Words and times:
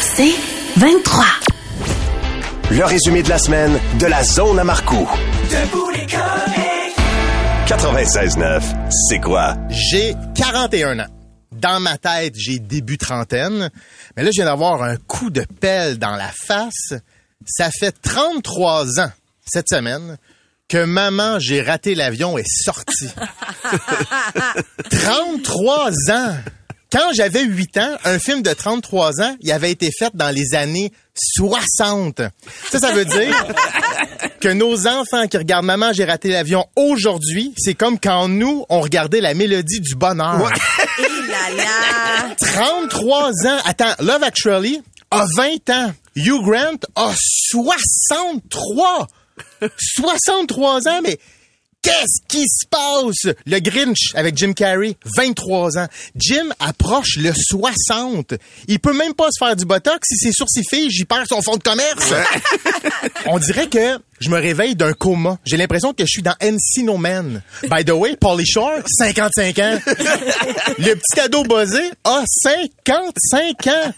C'est 0.00 0.34
23. 0.76 1.24
Le 2.70 2.84
résumé 2.84 3.22
de 3.22 3.28
la 3.28 3.38
semaine 3.38 3.78
de 3.98 4.06
la 4.06 4.24
zone 4.24 4.58
à 4.58 4.64
Marcoux. 4.64 5.08
96.9, 7.66 8.62
c'est 9.08 9.20
quoi? 9.20 9.56
J'ai 9.68 10.14
41 10.34 11.00
ans. 11.00 11.06
Dans 11.52 11.80
ma 11.80 11.98
tête, 11.98 12.34
j'ai 12.36 12.58
début 12.58 12.98
trentaine. 12.98 13.70
Mais 14.16 14.22
là, 14.22 14.30
je 14.30 14.36
viens 14.36 14.46
d'avoir 14.46 14.82
un 14.82 14.96
coup 14.96 15.30
de 15.30 15.44
pelle 15.60 15.98
dans 15.98 16.16
la 16.16 16.30
face. 16.46 16.94
Ça 17.46 17.70
fait 17.70 17.94
33 18.02 19.00
ans, 19.00 19.12
cette 19.44 19.68
semaine, 19.68 20.16
que 20.68 20.84
maman, 20.84 21.38
j'ai 21.38 21.62
raté 21.62 21.94
l'avion 21.94 22.38
est 22.38 22.48
sortie. 22.48 23.10
33 24.90 25.90
ans! 26.10 26.36
Quand 26.92 27.12
j'avais 27.14 27.42
8 27.42 27.78
ans, 27.78 27.96
un 28.04 28.18
film 28.18 28.42
de 28.42 28.52
33 28.52 29.20
ans, 29.20 29.36
il 29.40 29.50
avait 29.50 29.72
été 29.72 29.90
fait 29.90 30.10
dans 30.14 30.30
les 30.30 30.54
années 30.54 30.92
60. 31.36 32.22
Ça, 32.70 32.78
ça 32.78 32.92
veut 32.92 33.04
dire 33.04 33.34
que 34.40 34.48
nos 34.48 34.86
enfants 34.86 35.26
qui 35.26 35.36
regardent 35.36 35.64
Maman, 35.64 35.92
j'ai 35.92 36.04
raté 36.04 36.28
l'avion 36.28 36.64
aujourd'hui, 36.76 37.52
c'est 37.58 37.74
comme 37.74 37.98
quand 37.98 38.28
nous, 38.28 38.64
on 38.68 38.80
regardait 38.80 39.20
la 39.20 39.34
mélodie 39.34 39.80
du 39.80 39.96
bonheur. 39.96 40.38
Là 40.98 41.50
là. 41.56 42.36
33 42.40 43.46
ans. 43.46 43.58
Attends, 43.64 43.94
Love 43.98 44.22
Actually 44.22 44.80
a 45.10 45.26
20 45.36 45.70
ans. 45.70 45.92
Hugh 46.14 46.42
Grant 46.42 46.78
a 46.94 47.12
63. 47.50 49.08
63 49.76 50.88
ans, 50.88 51.00
mais 51.02 51.18
qu'est-ce 51.82 52.20
qui 52.36 52.44
se 52.48 52.66
passe? 52.66 53.34
Le 53.46 53.58
Grinch 53.60 54.14
avec 54.14 54.36
Jim 54.36 54.52
Carrey, 54.52 54.96
23 55.16 55.78
ans. 55.78 55.86
Jim 56.16 56.48
approche 56.60 57.16
le 57.16 57.32
60. 57.34 58.34
Il 58.68 58.78
peut 58.78 58.92
même 58.92 59.14
pas 59.14 59.28
se 59.30 59.44
faire 59.44 59.56
du 59.56 59.64
botox. 59.64 60.06
Si 60.06 60.16
ses 60.16 60.32
sourcils 60.32 60.64
figent, 60.68 60.98
il 60.98 61.06
perd 61.06 61.26
son 61.28 61.40
fonds 61.40 61.56
de 61.56 61.62
commerce. 61.62 62.12
On 63.26 63.38
dirait 63.38 63.68
que 63.68 63.98
je 64.20 64.30
me 64.30 64.38
réveille 64.38 64.74
d'un 64.74 64.92
coma. 64.92 65.38
J'ai 65.44 65.56
l'impression 65.56 65.92
que 65.92 66.04
je 66.04 66.10
suis 66.10 66.22
dans 66.22 66.34
Encino 66.42 66.96
Man. 66.96 67.42
By 67.70 67.84
the 67.84 67.90
way, 67.90 68.16
Pauly 68.16 68.46
Shore, 68.46 68.80
55 68.86 69.58
ans. 69.58 69.78
Le 70.78 70.94
petit 70.94 71.20
ado 71.20 71.42
buzzé 71.42 71.90
a 72.04 72.22
55 72.26 73.66
ans. 73.66 73.92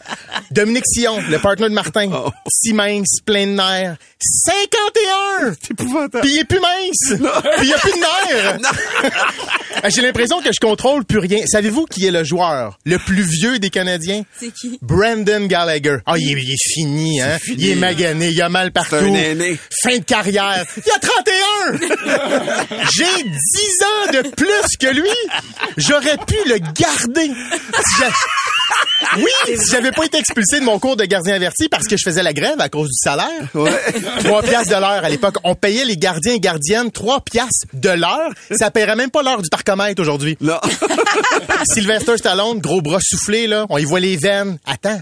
Dominique 0.51 0.87
Sion, 0.87 1.21
le 1.29 1.39
partenaire 1.39 1.71
de 1.71 1.75
Martin. 1.75 2.11
Si 2.49 2.73
mince, 2.73 3.21
plein 3.25 3.47
de 3.47 3.53
nerfs. 3.53 3.97
51! 4.21 5.55
Puis 6.21 6.31
il 6.33 6.39
est 6.41 6.45
plus 6.45 6.59
mince! 6.59 7.21
Puis 7.59 7.69
il 7.69 7.73
a 7.73 7.79
plus 7.79 7.93
de 7.93 7.99
nerfs! 7.99 8.28
J'ai 9.89 10.03
l'impression 10.03 10.41
que 10.41 10.49
je 10.53 10.59
contrôle 10.61 11.05
plus 11.05 11.19
rien. 11.19 11.45
Savez-vous 11.47 11.87
qui 11.87 12.05
est 12.07 12.11
le 12.11 12.25
joueur 12.25 12.79
le 12.85 12.99
plus 12.99 13.23
vieux 13.23 13.59
des 13.59 13.71
Canadiens? 13.71 14.23
C'est 14.39 14.53
qui? 14.53 14.79
Brandon 14.83 15.47
Gallagher. 15.47 15.99
Ah, 16.05 16.15
il, 16.19 16.29
est- 16.37 16.43
il 16.43 16.51
est 16.53 16.73
fini, 16.75 17.21
hein? 17.21 17.39
Il 17.47 17.69
est 17.69 17.75
magané, 17.77 18.29
il 18.29 18.43
a 18.43 18.49
mal 18.49 18.73
partout. 18.73 18.97
un 18.97 19.15
aîné. 19.15 19.57
Fin 19.83 19.99
de 19.99 20.05
carrière. 20.05 20.65
Il 20.85 20.91
a 20.91 20.99
31! 20.99 22.67
J'ai 22.97 23.23
10 23.23 23.31
ans 23.31 24.13
de 24.23 24.29
plus 24.31 24.77
que 24.81 24.93
lui. 24.93 25.11
J'aurais 25.77 26.17
pu 26.27 26.37
le 26.47 26.59
garder. 26.59 27.31
Si 27.31 28.03
oui, 29.17 29.31
si 29.47 29.71
j'avais 29.71 29.93
pas 29.93 30.05
été 30.05 30.19
expulsé 30.19 30.61
de 30.61 30.65
mon 30.65 30.79
cours 30.79 30.97
de 30.97 31.05
gardien 31.05 31.35
averti 31.35 31.69
parce 31.69 31.87
que 31.87 31.97
je 31.97 32.03
faisais 32.05 32.23
la 32.23 32.33
grève 32.33 32.61
à 32.61 32.69
cause 32.69 32.89
du 32.89 32.97
salaire. 32.97 33.29
Trois 34.25 34.43
piastres 34.43 34.75
de 34.75 34.81
l'heure 34.81 35.05
à 35.05 35.09
l'époque. 35.09 35.37
On 35.45 35.55
payait 35.55 35.85
les 35.85 35.97
gardiens 35.97 36.35
et 36.35 36.41
gardiennes 36.41 36.91
trois 36.91 37.21
piastres 37.21 37.67
de 37.73 37.91
l'heure. 37.91 38.31
Ça 38.51 38.71
paierait 38.71 38.97
même 38.97 39.11
pas 39.11 39.23
l'heure 39.23 39.43
du 39.43 39.49
tarcomètre 39.49 40.01
aujourd'hui. 40.01 40.37
Sylvester 41.75 42.17
Stallone, 42.19 42.59
gros 42.61 42.83
bras 42.83 43.01
soufflés, 43.01 43.47
là. 43.47 43.67
On 43.71 43.79
y 43.79 43.85
voit 43.85 44.01
les 44.01 44.17
veines. 44.17 44.59
Attends. 44.67 45.01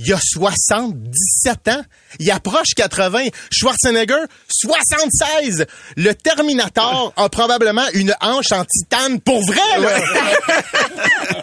Il 0.00 0.12
a 0.12 0.18
77 0.20 1.68
ans. 1.68 1.84
Il 2.18 2.28
approche 2.32 2.74
80. 2.74 3.26
Schwarzenegger, 3.52 4.24
76. 4.48 5.66
Le 5.96 6.12
Terminator 6.14 7.12
a 7.16 7.28
probablement 7.28 7.86
une 7.94 8.12
hanche 8.20 8.50
en 8.50 8.64
titane 8.64 9.20
pour 9.20 9.40
vrai, 9.46 9.80
là. 9.80 10.00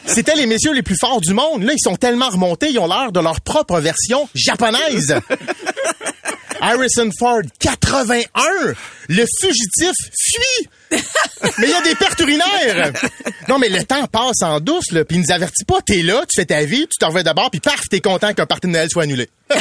C'était 0.05 0.35
les 0.35 0.47
messieurs 0.47 0.73
les 0.73 0.83
plus 0.83 0.97
forts 0.99 1.21
du 1.21 1.33
monde. 1.33 1.63
Là, 1.63 1.71
ils 1.71 1.81
sont 1.81 1.95
tellement 1.95 2.29
remontés, 2.29 2.69
ils 2.69 2.79
ont 2.79 2.87
l'air 2.87 3.13
de 3.13 3.21
leur 3.21 3.39
propre 3.39 3.79
version 3.79 4.27
japonaise. 4.35 5.15
Harrison 6.61 7.09
Ford, 7.17 7.41
81. 7.59 8.23
Le 9.09 9.25
fugitif 9.41 9.93
fuit. 10.15 10.69
Mais 11.57 11.67
il 11.67 11.69
y 11.69 11.73
a 11.73 11.81
des 11.81 11.95
pertes 11.95 12.19
urinaires. 12.19 12.93
Non, 13.47 13.57
mais 13.57 13.69
le 13.69 13.83
temps 13.83 14.05
passe 14.07 14.41
en 14.41 14.59
douce, 14.59 14.91
là. 14.91 15.05
Puis 15.05 15.17
il 15.17 15.21
nous 15.21 15.31
avertit 15.31 15.63
pas. 15.65 15.81
T'es 15.81 16.01
là, 16.01 16.23
tu 16.29 16.39
fais 16.39 16.45
ta 16.45 16.63
vie, 16.63 16.87
tu 16.87 16.97
t'en 16.99 17.07
reviens 17.07 17.23
d'abord, 17.23 17.49
puis 17.49 17.59
paf, 17.59 17.87
t'es 17.89 18.01
content 18.01 18.33
qu'un 18.33 18.45
party 18.45 18.67
de 18.67 18.73
Noël 18.73 18.89
soit 18.89 19.03
annulé. 19.03 19.29
ah 19.49 19.57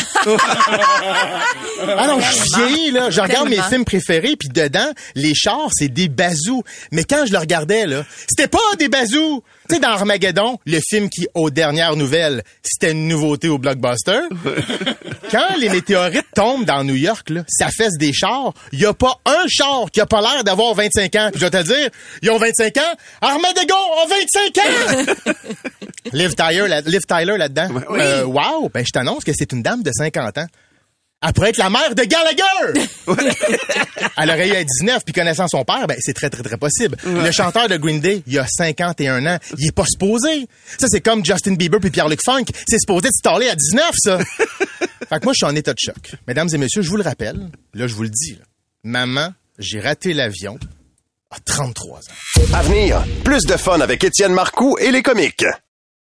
non, 2.06 2.20
je 2.20 2.56
vieillis, 2.56 2.90
là. 2.90 3.10
Je 3.10 3.20
regarde 3.20 3.48
mes 3.48 3.60
films 3.62 3.84
préférés, 3.84 4.36
puis 4.36 4.48
dedans, 4.48 4.90
les 5.14 5.34
chars, 5.34 5.70
c'est 5.72 5.88
des 5.88 6.08
bazous. 6.08 6.62
Mais 6.92 7.04
quand 7.04 7.24
je 7.26 7.32
le 7.32 7.38
regardais, 7.38 7.86
là, 7.86 8.04
c'était 8.28 8.48
pas 8.48 8.58
des 8.78 8.88
bazous. 8.88 9.42
Tu 9.70 9.76
sais, 9.76 9.82
dans 9.82 9.90
Armageddon, 9.90 10.58
le 10.66 10.80
film 10.80 11.08
qui, 11.08 11.28
aux 11.32 11.48
dernières 11.48 11.94
nouvelles, 11.94 12.42
c'était 12.60 12.90
une 12.90 13.06
nouveauté 13.06 13.48
au 13.48 13.56
blockbuster. 13.56 14.18
Quand 15.30 15.56
les 15.60 15.68
météorites 15.68 16.26
tombent 16.34 16.64
dans 16.64 16.82
New 16.82 16.96
York, 16.96 17.30
là, 17.30 17.44
ça 17.46 17.68
fesse 17.68 17.96
des 17.96 18.12
chars. 18.12 18.52
Il 18.72 18.80
y 18.80 18.86
a 18.86 18.92
pas 18.92 19.14
un 19.24 19.46
char 19.48 19.86
qui 19.92 20.00
a 20.00 20.06
pas 20.06 20.22
l'air 20.22 20.42
d'avoir 20.42 20.74
25 20.74 21.14
ans. 21.14 21.28
Puis 21.30 21.40
je 21.40 21.46
vais 21.46 21.50
te 21.50 21.62
dire, 21.62 21.88
ils 22.20 22.30
ont 22.32 22.38
25 22.38 22.76
ans. 22.78 22.94
Armageddon 23.20 23.76
a 24.02 24.06
25 24.08 24.58
ans! 24.58 25.32
Liv 26.12 26.34
Tyler, 26.34 26.66
là, 26.66 26.80
Liv 26.80 27.02
Tyler 27.06 27.38
là-dedans. 27.38 27.68
Euh, 27.90 28.24
wow! 28.24 28.68
Ben, 28.74 28.84
je 28.84 28.90
t'annonce 28.90 29.22
que 29.22 29.30
c'est 29.32 29.52
une 29.52 29.62
dame 29.62 29.84
de 29.84 29.92
50 29.92 30.38
ans. 30.38 30.46
Après 31.22 31.50
être 31.50 31.58
la 31.58 31.68
mère 31.68 31.94
de 31.94 32.02
Gallagher! 32.02 32.88
Elle 34.16 34.30
aurait 34.30 34.48
eu 34.48 34.54
à 34.54 34.64
19, 34.64 35.04
puis 35.04 35.12
connaissant 35.12 35.46
son 35.48 35.64
père, 35.64 35.86
ben, 35.86 35.96
c'est 36.00 36.14
très, 36.14 36.30
très, 36.30 36.42
très 36.42 36.56
possible. 36.56 36.96
Le 37.04 37.30
chanteur 37.30 37.68
de 37.68 37.76
Green 37.76 38.00
Day, 38.00 38.22
il 38.26 38.38
a 38.38 38.46
51 38.46 39.26
ans. 39.26 39.38
Il 39.58 39.68
est 39.68 39.72
pas 39.72 39.84
supposé. 39.86 40.46
Ça, 40.78 40.86
c'est 40.88 41.02
comme 41.02 41.24
Justin 41.24 41.54
Bieber 41.56 41.78
puis 41.78 41.90
Pierre-Luc 41.90 42.20
Funk. 42.24 42.44
C'est 42.66 42.78
supposé 42.78 43.08
de 43.08 43.12
staller 43.12 43.48
à 43.50 43.54
19, 43.54 43.90
ça. 43.96 44.18
fait 44.58 45.20
que 45.20 45.24
moi, 45.24 45.32
je 45.34 45.44
suis 45.44 45.44
en 45.44 45.54
état 45.54 45.74
de 45.74 45.78
choc. 45.78 46.14
Mesdames 46.26 46.48
et 46.54 46.58
messieurs, 46.58 46.80
je 46.82 46.88
vous 46.88 46.96
le 46.96 47.02
rappelle. 47.04 47.50
Là, 47.74 47.86
je 47.86 47.94
vous 47.94 48.02
le 48.04 48.08
dis. 48.10 48.32
là. 48.38 48.44
Maman, 48.84 49.34
j'ai 49.58 49.78
raté 49.78 50.14
l'avion 50.14 50.58
à 51.30 51.36
33 51.44 51.98
ans. 51.98 52.54
À 52.54 52.62
venir, 52.62 53.04
plus 53.24 53.42
de 53.44 53.56
fun 53.58 53.80
avec 53.80 54.02
Étienne 54.04 54.32
Marcoux 54.32 54.78
et 54.80 54.90
les 54.90 55.02
comiques. 55.02 55.44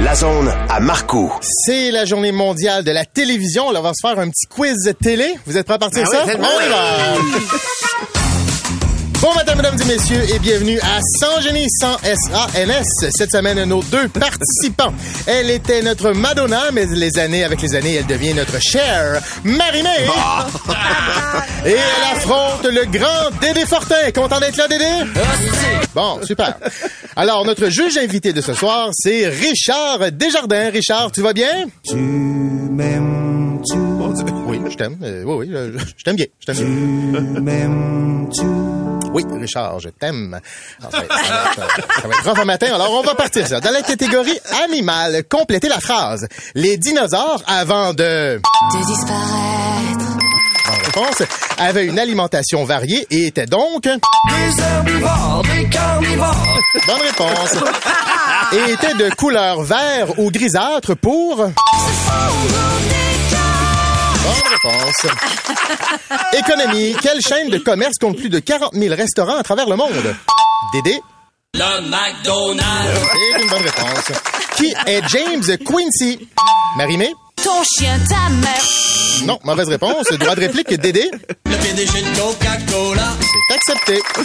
La 0.00 0.14
zone 0.14 0.52
à 0.68 0.80
Marcoux. 0.80 1.32
C'est 1.42 1.90
la 1.90 2.04
journée 2.04 2.32
mondiale 2.32 2.82
de 2.84 2.90
la 2.90 3.04
télévision. 3.04 3.70
Là, 3.70 3.80
on 3.80 3.82
va 3.82 3.92
se 3.94 4.06
faire 4.06 4.18
un 4.18 4.28
petit 4.28 4.46
quiz 4.46 4.84
de 4.84 4.92
télé. 4.92 5.34
Vous 5.46 5.56
êtes 5.56 5.64
prêts 5.64 5.76
à 5.76 5.78
partir 5.78 6.02
Ah 6.06 6.10
ça? 6.10 6.24
oui, 6.26 6.32
Bon 9.22 9.32
matin, 9.34 9.54
mesdames 9.54 9.76
et 9.80 9.84
messieurs, 9.84 10.34
et 10.34 10.40
bienvenue 10.40 10.80
à 10.80 10.98
Sans 11.20 11.40
Génie, 11.40 11.68
sans 11.78 11.96
S-A-N-S. 11.98 13.08
Cette 13.16 13.30
semaine, 13.30 13.62
nos 13.66 13.80
deux 13.80 14.08
participants. 14.08 14.92
Elle 15.28 15.48
était 15.48 15.80
notre 15.80 16.10
Madonna, 16.10 16.72
mais 16.72 16.86
les 16.86 17.20
années, 17.20 17.44
avec 17.44 17.62
les 17.62 17.76
années, 17.76 17.94
elle 17.94 18.06
devient 18.06 18.34
notre 18.34 18.60
Cher, 18.60 19.22
Marie-Mé. 19.44 19.90
et 21.66 21.70
elle 21.70 22.16
affronte 22.16 22.64
le 22.64 22.84
grand 22.86 23.30
Dédé 23.40 23.64
Fortin. 23.64 24.10
Content 24.12 24.40
d'être 24.40 24.56
là, 24.56 24.66
Dédé? 24.66 24.90
Bon, 25.94 26.18
super. 26.24 26.56
Alors, 27.14 27.44
notre 27.44 27.68
juge 27.68 27.96
invité 27.98 28.32
de 28.32 28.40
ce 28.40 28.54
soir, 28.54 28.88
c'est 28.92 29.28
Richard 29.28 30.10
Desjardins. 30.10 30.70
Richard, 30.70 31.12
tu 31.12 31.22
vas 31.22 31.32
bien? 31.32 31.66
Tu 31.88 31.94
m'aimes, 31.94 33.62
tu 33.70 33.76
Oui, 34.48 34.60
je 34.68 34.76
t'aime. 34.76 34.96
Euh, 35.04 35.22
oui, 35.24 35.46
oui, 35.46 35.50
je, 35.52 35.78
je 35.78 36.04
t'aime 36.04 36.16
bien. 36.16 36.26
Je 36.40 36.46
t'aime 36.46 36.56
bien. 37.12 37.40
m'aimes, 37.40 38.28
tu 38.34 38.42
Oui, 39.12 39.24
Richard, 39.40 39.78
je 39.80 39.88
t'aime. 39.90 40.40
Alors, 40.80 40.92
Ça 40.92 40.98
va, 40.98 41.04
être- 41.04 41.24
ça 42.00 42.08
va 42.08 42.14
être- 42.14 42.28
rough 42.30 42.38
un 42.38 42.44
matin. 42.44 42.66
Alors, 42.74 42.90
on 42.92 43.02
va 43.02 43.14
partir 43.14 43.46
ça. 43.46 43.60
Dans 43.60 43.70
la 43.70 43.82
catégorie 43.82 44.38
animal, 44.64 45.24
complétez 45.28 45.68
la 45.68 45.80
phrase. 45.80 46.26
Les 46.54 46.76
dinosaures, 46.78 47.42
avant 47.46 47.92
de... 47.92 48.40
De 48.72 48.86
disparaître. 48.86 50.16
Bonne 50.66 51.04
réponse. 51.04 51.22
Avaient 51.58 51.86
une 51.86 51.98
alimentation 51.98 52.64
variée 52.64 53.06
et 53.10 53.26
étaient 53.26 53.46
donc... 53.46 53.82
Des 53.84 54.62
herbivores, 54.62 55.42
des 55.54 55.68
carnivores 55.68 56.46
Bonne 56.86 57.00
réponse. 57.02 57.56
Et 58.52 58.72
étaient 58.72 58.94
de 58.94 59.14
couleur 59.14 59.62
vert 59.62 60.18
ou 60.18 60.30
grisâtre 60.30 60.94
pour... 60.94 61.48
Bonne 64.22 64.48
réponse. 64.50 65.06
Économie. 66.32 66.94
Quelle 67.02 67.20
chaîne 67.20 67.48
de 67.50 67.58
commerce 67.58 67.94
compte 68.00 68.16
plus 68.16 68.28
de 68.28 68.38
40 68.38 68.74
000 68.74 68.94
restaurants 68.94 69.36
à 69.36 69.42
travers 69.42 69.68
le 69.68 69.76
monde? 69.76 70.14
Dédé? 70.72 71.00
Le 71.54 71.80
McDonald's 71.82 73.10
C'est 73.12 73.42
une 73.42 73.48
bonne 73.50 73.62
réponse. 73.62 74.12
Qui 74.56 74.74
est 74.86 75.02
James 75.08 75.58
Quincy? 75.66 76.28
Marimé? 76.76 77.12
Ton 77.42 77.62
chien, 77.78 77.98
ta 78.08 78.28
mère. 78.30 78.62
Non, 79.24 79.38
mauvaise 79.44 79.68
réponse. 79.68 80.06
Droit 80.18 80.34
de 80.34 80.40
réplique, 80.40 80.72
Dédé? 80.74 81.10
Le 81.46 81.56
PDG 81.56 82.02
de 82.02 82.18
Coca-Cola 82.18 83.08
C'est 83.20 83.54
accepté. 83.54 84.02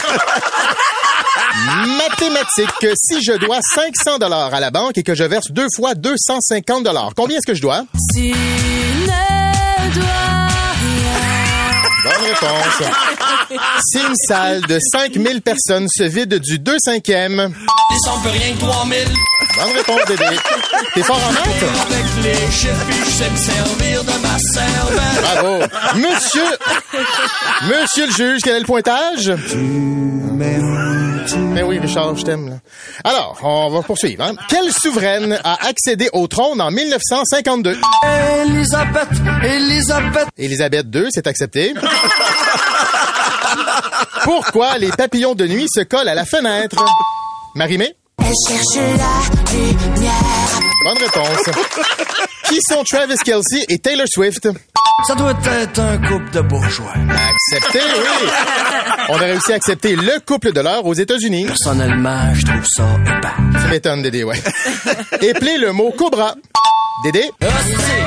Mathématiques. 1.97 2.95
Si 2.95 3.21
je 3.23 3.33
dois 3.33 3.59
500 3.75 4.19
dollars 4.19 4.53
à 4.53 4.59
la 4.59 4.71
banque 4.71 4.97
et 4.97 5.03
que 5.03 5.15
je 5.15 5.23
verse 5.23 5.51
deux 5.51 5.67
fois 5.75 5.95
250 5.95 6.83
dollars, 6.83 7.11
combien 7.15 7.37
est-ce 7.37 7.47
que 7.47 7.55
je 7.55 7.61
dois? 7.61 7.83
Bonne 12.03 12.23
réponse. 12.29 12.89
Si 13.91 13.99
une 13.99 14.15
salle 14.27 14.61
de 14.67 14.77
5000 14.91 15.41
personnes 15.41 15.87
se 15.89 16.03
vide 16.03 16.37
du 16.39 16.59
2 16.59 16.75
cinquièmes, 16.83 17.53
Ils 17.91 17.99
sont 18.05 18.19
plus 18.19 18.29
rien 18.31 18.53
que 18.53 18.59
3000 18.59 19.07
bonne 19.55 19.71
réponse, 19.77 20.01
Dédé. 20.07 20.25
T'es 20.93 21.03
fort 21.03 21.21
en 21.27 21.31
maths? 21.31 21.47
Avec 21.89 22.05
les 22.23 22.51
chiffres 22.51 22.85
je 23.05 23.09
sais 23.09 23.29
me 23.29 23.37
servir 23.37 24.03
de 24.03 24.11
ma 24.21 24.37
cervelle 24.37 25.21
Bravo. 25.21 25.59
Monsieur, 25.95 26.57
monsieur 27.63 28.07
le 28.07 28.11
juge, 28.13 28.41
quel 28.43 28.55
est 28.57 28.59
le 28.59 28.65
pointage? 28.65 29.31
Ben 31.35 31.63
oui, 31.63 31.79
Richard, 31.79 32.15
je 32.15 32.23
t'aime. 32.23 32.49
là. 32.49 32.55
Alors, 33.03 33.37
on 33.43 33.69
va 33.69 33.81
poursuivre. 33.81 34.23
hein. 34.23 34.33
Quelle 34.49 34.71
souveraine 34.71 35.37
a 35.43 35.67
accédé 35.67 36.09
au 36.13 36.27
trône 36.27 36.61
en 36.61 36.71
1952? 36.71 37.77
Elisabeth, 38.43 39.07
Elisabeth 39.43 40.27
Élisabeth 40.37 40.85
II, 40.93 41.07
c'est 41.11 41.27
accepté. 41.27 41.73
Pourquoi 44.23 44.77
les 44.77 44.89
papillons 44.91 45.35
de 45.35 45.47
nuit 45.47 45.67
se 45.73 45.81
collent 45.81 46.09
à 46.09 46.15
la 46.15 46.25
fenêtre? 46.25 46.83
Marimé? 47.55 47.95
Elle 48.19 48.33
cherche 48.47 48.75
la 48.75 49.53
lumière. 49.53 50.56
Bonne 50.87 50.99
réponse. 50.99 51.43
Qui 52.47 52.59
sont 52.61 52.81
Travis 52.85 53.17
Kelsey 53.17 53.65
et 53.67 53.77
Taylor 53.77 54.07
Swift? 54.07 54.47
Ça 55.05 55.15
doit 55.15 55.33
être 55.51 55.79
un 55.79 55.97
couple 55.97 56.31
de 56.31 56.39
bourgeois 56.39 56.93
Accepté, 57.51 57.79
oui. 57.79 58.29
On 59.09 59.15
a 59.15 59.25
réussi 59.25 59.51
à 59.51 59.55
accepter 59.55 59.97
le 59.97 60.25
couple 60.25 60.53
de 60.53 60.61
l'heure 60.61 60.85
aux 60.85 60.93
États-Unis. 60.93 61.43
Personnellement, 61.45 62.33
je 62.33 62.45
trouve 62.45 62.65
ça 62.65 62.87
épais 63.05 63.59
Tu 63.61 63.67
m'étonnes, 63.67 64.01
Dédé, 64.01 64.23
ouais. 64.23 64.41
Épeler 65.21 65.57
le 65.57 65.73
mot 65.73 65.91
cobra. 65.91 66.35
Dédé? 67.03 67.31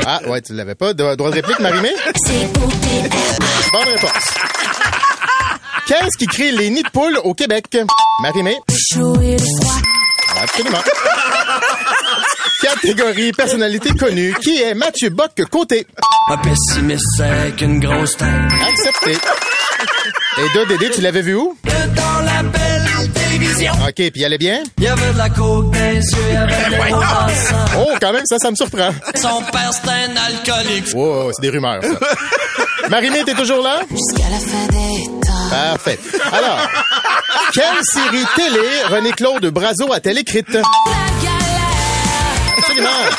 Ah, 0.06 0.20
ouais, 0.26 0.40
tu 0.40 0.54
l'avais 0.54 0.74
pas. 0.74 0.94
Droit 0.94 1.16
droit 1.16 1.28
de 1.28 1.34
réplique, 1.34 1.60
Marimé? 1.60 1.90
Bonne 3.72 3.88
réponse. 3.92 4.30
Qu'est-ce 5.86 6.16
qui 6.16 6.26
crée 6.26 6.52
les 6.52 6.70
nids 6.70 6.82
de 6.82 6.88
poules 6.88 7.20
au 7.24 7.34
Québec? 7.34 7.76
Marimé? 8.22 8.56
chaud 8.70 9.20
et 9.20 9.36
le 9.36 9.38
froid. 9.38 9.82
Absolument. 10.42 10.78
Catégorie 12.62 13.32
personnalité 13.32 13.90
connue. 13.90 14.34
Qui 14.42 14.60
est 14.62 14.74
Mathieu 14.74 15.10
Bock 15.10 15.32
côté? 15.50 15.86
Un 16.28 16.36
pessimiste 16.38 17.20
avec 17.20 17.60
une 17.62 17.80
grosse 17.80 18.16
tête 18.16 18.28
Accepté. 18.68 19.18
Et 20.38 20.54
deux, 20.54 20.66
Dédé, 20.66 20.90
tu 20.90 21.00
l'avais 21.00 21.22
vu 21.22 21.34
où? 21.34 21.56
Dans 21.64 22.24
la 22.24 22.42
belle 22.42 23.10
télévision 23.12 23.72
OK, 23.72 23.94
puis 23.94 24.12
il 24.16 24.24
allait 24.24 24.38
bien? 24.38 24.62
Il 24.78 24.84
y 24.84 24.88
avait 24.88 25.12
de 25.12 25.18
la 25.18 25.30
coke 25.30 25.74
les 25.74 25.94
yeux, 25.96 26.18
il 26.28 26.34
y 26.34 26.36
avait 26.36 26.70
des. 26.70 26.94
Oh, 27.78 27.88
quand 28.00 28.12
même, 28.12 28.24
ça, 28.26 28.36
ça 28.38 28.50
me 28.50 28.56
surprend. 28.56 28.90
Son 29.14 29.42
père, 29.50 29.70
c'était 29.72 29.88
un 29.88 30.16
alcoolique. 30.16 30.88
Oh, 30.94 31.30
c'est 31.34 31.42
des 31.42 31.50
rumeurs, 31.50 31.82
ça. 31.82 32.88
Marimé, 32.88 33.24
t'es 33.24 33.34
toujours 33.34 33.62
là? 33.62 33.80
Jusqu'à 33.90 34.28
la 34.30 34.38
fin 34.38 34.66
des 34.70 35.06
temps. 35.26 35.50
Parfait. 35.50 35.98
Alors, 36.32 36.68
quelle 37.52 37.82
série 37.82 38.24
télé 38.36 38.66
René-Claude 38.88 39.46
Brazo 39.46 39.92
a-t-elle 39.92 40.18
écrite? 40.18 40.58
Absolument. 42.80 43.16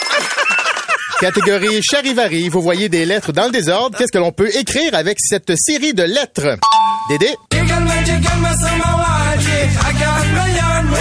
Catégorie 1.20 1.82
charivari, 1.84 2.50
vous 2.50 2.62
voyez 2.64 2.90
des 2.90 3.06
lettres 3.06 3.32
dans 3.32 3.46
le 3.46 3.52
désordre. 3.52 3.96
Qu'est-ce 3.96 4.12
que 4.12 4.18
l'on 4.18 4.32
peut 4.32 4.50
écrire 4.56 4.96
avec 4.96 5.18
cette 5.20 5.54
série 5.56 5.94
de 5.94 6.02
lettres? 6.02 6.58
Dédé? 7.10 7.36
Ouais, 7.52 7.62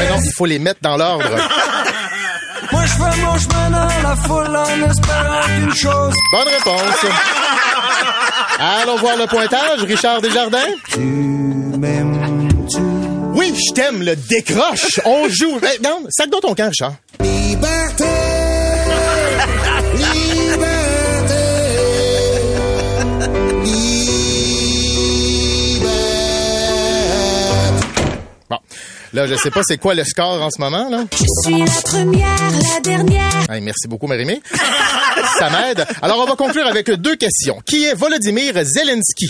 non, 0.08 0.18
il 0.22 0.32
faut 0.36 0.44
les 0.44 0.58
mettre 0.58 0.80
dans 0.82 0.98
l'ordre. 0.98 1.24
Moi, 2.70 2.82
je 2.84 2.92
fais 2.92 3.22
mon 3.22 3.38
chemin 3.38 3.70
dans 3.70 4.08
la 4.08 4.16
foule 4.16 4.56
en 4.56 4.90
espérant 4.90 5.46
qu'une 5.46 5.74
chose. 5.74 6.14
Bonne 6.32 6.48
réponse. 6.48 7.06
Allons 8.58 8.96
voir 8.96 9.16
le 9.16 9.26
pointage, 9.26 9.82
Richard 9.84 10.20
Desjardins. 10.20 10.58
Oui, 13.32 13.54
je 13.56 13.72
t'aime, 13.72 14.02
le 14.02 14.16
décroche. 14.16 15.00
On 15.06 15.28
joue. 15.30 15.58
Eh, 15.62 15.82
non, 15.82 16.04
sac 16.10 16.28
dans 16.28 16.40
ton 16.40 16.54
camp, 16.54 16.68
Richard. 16.68 16.92
Bon. 17.18 18.29
Là, 29.12 29.26
je 29.26 29.34
sais 29.34 29.50
pas 29.50 29.62
c'est 29.66 29.78
quoi 29.78 29.94
le 29.94 30.04
score 30.04 30.40
en 30.40 30.50
ce 30.50 30.60
moment, 30.60 30.88
là. 30.88 31.04
Je 31.12 31.24
suis 31.42 31.58
la 31.58 31.82
première, 31.82 32.50
la 32.74 32.80
dernière. 32.80 33.50
Hey, 33.50 33.60
merci 33.60 33.88
beaucoup, 33.88 34.06
Marimé. 34.06 34.40
Ça 35.38 35.50
m'aide. 35.50 35.84
Alors, 36.00 36.20
on 36.20 36.26
va 36.26 36.36
conclure 36.36 36.66
avec 36.66 36.88
deux 36.90 37.16
questions. 37.16 37.60
Qui 37.66 37.84
est 37.86 37.94
Volodymyr 37.94 38.54
Zelensky? 38.62 39.28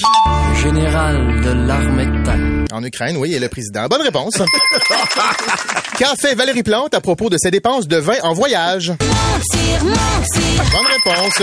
Général 0.62 1.40
de 1.42 1.66
l'armée 1.66 2.04
de 2.06 2.22
terre. 2.24 2.76
En 2.76 2.84
Ukraine, 2.84 3.16
oui, 3.16 3.34
et 3.34 3.38
le 3.38 3.48
président. 3.48 3.86
Bonne 3.86 4.02
réponse. 4.02 4.34
Qu'a 5.98 6.14
fait 6.20 6.34
Valérie 6.34 6.62
Plante 6.62 6.92
à 6.94 7.00
propos 7.00 7.30
de 7.30 7.36
ses 7.38 7.50
dépenses 7.50 7.88
de 7.88 7.96
vin 7.96 8.16
en 8.22 8.34
voyage? 8.34 8.90
Mentir, 8.90 9.84
mentir. 9.84 10.64
Bonne 10.72 10.86
réponse. 10.86 11.42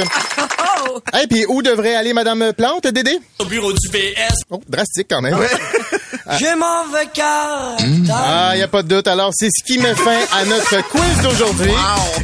Et 1.22 1.28
puis, 1.28 1.46
où 1.48 1.62
devrait 1.64 1.96
aller 1.96 2.14
Madame 2.14 2.54
Plante, 2.56 2.88
Dédé? 2.88 3.20
Au 3.40 3.46
bureau 3.46 3.74
du 3.74 3.90
PS. 3.90 4.36
Oh, 4.52 4.62
drastique 4.70 5.08
quand 5.10 5.22
même. 5.22 5.36
J'ai 6.38 6.56
mauvais 6.56 7.08
cœur. 7.14 7.78
Ah, 8.12 8.58
y 8.58 8.62
a 8.62 8.68
pas 8.68 8.84
de 8.84 8.88
doute. 8.90 9.08
Alors, 9.08 9.32
c'est 9.34 9.50
ce 9.50 9.64
qui 9.64 9.78
met 9.80 9.96
fin 9.96 10.20
à 10.34 10.46
notre 10.46 10.88
quiz 10.90 11.22
d'aujourd'hui. 11.24 11.72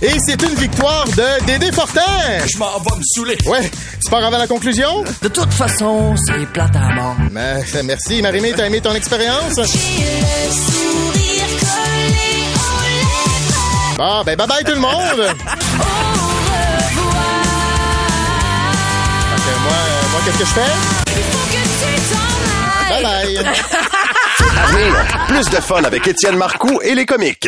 Et 0.01 0.11
c'est 0.25 0.41
une 0.41 0.55
victoire 0.55 1.05
de 1.05 1.45
Dédé 1.45 1.71
Fortin. 1.71 2.01
Je 2.51 2.57
m'en 2.57 2.79
vais 2.79 2.97
me 2.97 3.03
saouler. 3.03 3.37
Ouais. 3.45 3.69
Tu 4.03 4.11
pars 4.11 4.23
avant 4.23 4.37
la 4.37 4.47
conclusion? 4.47 5.03
De 5.21 5.27
toute 5.29 5.53
façon, 5.53 6.15
c'est 6.17 6.45
plate 6.51 6.75
à 6.75 6.93
mort. 6.93 7.15
Mais, 7.31 7.63
merci. 7.83 8.21
Marimé, 8.21 8.53
t'as 8.53 8.65
aimé 8.65 8.81
ton 8.81 8.93
expérience? 8.93 9.55
Bon, 13.97 14.23
ben, 14.25 14.35
bye 14.35 14.47
bye 14.47 14.63
tout 14.63 14.73
le 14.73 14.79
monde. 14.79 14.91
Moi, 19.63 19.71
euh, 19.71 20.09
moi 20.11 20.21
qu'est-ce 20.25 20.39
que 20.39 20.45
je 20.45 20.49
fais? 20.49 20.61
Il 21.15 21.23
faut 21.23 21.37
que 21.47 21.53
tu 21.53 21.77
t'en 22.11 23.07
ailles. 23.07 23.35
Bye 23.35 23.43
bye. 23.43 23.53
Plus 25.27 25.49
de 25.49 25.61
fun 25.61 25.83
avec 25.83 26.07
Étienne 26.07 26.35
Marcoux 26.35 26.79
et 26.83 26.95
les 26.95 27.05
comiques. 27.05 27.47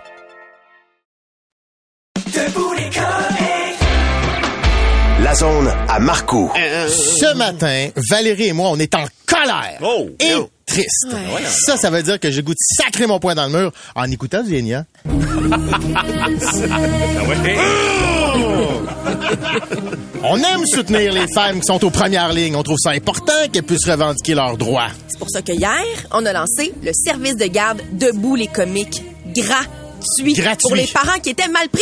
Zone 5.41 5.73
à 5.87 5.99
Marco. 5.99 6.51
Ce 6.55 7.33
matin, 7.35 7.89
Valérie 8.11 8.49
et 8.49 8.53
moi, 8.53 8.69
on 8.69 8.77
est 8.77 8.93
en 8.93 9.05
colère 9.25 9.79
Oh. 9.81 10.07
et 10.19 10.33
triste. 10.67 11.07
Ça, 11.65 11.77
ça 11.77 11.89
veut 11.89 12.03
dire 12.03 12.19
que 12.19 12.29
j'ai 12.29 12.43
goût 12.43 12.53
de 12.53 12.59
sacrer 12.77 13.07
mon 13.07 13.19
poing 13.19 13.33
dans 13.33 13.47
le 13.47 13.51
mur 13.59 13.71
en 13.95 14.03
écoutant 14.11 14.43
Génia. 14.47 14.85
On 20.23 20.37
aime 20.37 20.65
soutenir 20.67 21.11
les 21.11 21.25
femmes 21.33 21.59
qui 21.59 21.65
sont 21.65 21.83
aux 21.83 21.89
premières 21.89 22.31
lignes. 22.33 22.55
On 22.55 22.63
trouve 22.63 22.77
ça 22.79 22.91
important 22.91 23.33
qu'elles 23.51 23.63
puissent 23.63 23.87
revendiquer 23.89 24.35
leurs 24.35 24.57
droits. 24.57 24.89
C'est 25.07 25.17
pour 25.17 25.29
ça 25.29 25.41
que 25.41 25.51
hier, 25.53 25.83
on 26.11 26.23
a 26.25 26.33
lancé 26.33 26.71
le 26.83 26.91
service 26.93 27.35
de 27.35 27.45
garde 27.45 27.81
Debout 27.93 28.35
les 28.35 28.47
comiques 28.47 29.01
gratuit, 29.35 30.33
Gratuit. 30.33 30.57
pour 30.61 30.75
les 30.75 30.85
parents 30.87 31.19
qui 31.19 31.31
étaient 31.31 31.47
mal 31.47 31.67
pris. 31.69 31.81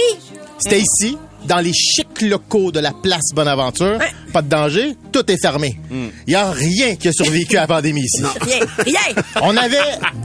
C'était 0.59 0.79
ici, 0.81 1.17
dans 1.45 1.59
les 1.59 1.73
chics 1.73 2.21
locaux 2.21 2.71
de 2.71 2.79
la 2.79 2.91
place 2.91 3.33
Bonaventure. 3.33 3.97
Pas 4.33 4.41
de 4.41 4.49
danger, 4.49 4.95
tout 5.11 5.29
est 5.31 5.41
fermé. 5.41 5.79
Il 5.91 6.33
y 6.33 6.35
a 6.35 6.51
rien 6.51 6.95
qui 6.95 7.07
a 7.07 7.11
survécu 7.11 7.57
à 7.57 7.61
la 7.61 7.67
pandémie 7.67 8.01
ici. 8.01 8.23
Rien, 8.41 8.59
rien. 8.79 9.23
On 9.41 9.55
avait 9.57 9.77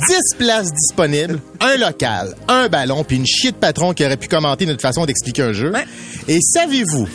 10 0.08 0.36
places 0.38 0.72
disponibles, 0.72 1.40
un 1.60 1.76
local, 1.76 2.34
un 2.48 2.68
ballon, 2.68 3.04
puis 3.04 3.16
une 3.16 3.26
chier 3.26 3.52
de 3.52 3.56
patron 3.56 3.92
qui 3.94 4.04
aurait 4.04 4.16
pu 4.16 4.28
commenter 4.28 4.66
notre 4.66 4.82
façon 4.82 5.06
d'expliquer 5.06 5.42
un 5.42 5.52
jeu. 5.52 5.72
Et 6.28 6.40
savez-vous 6.40 7.08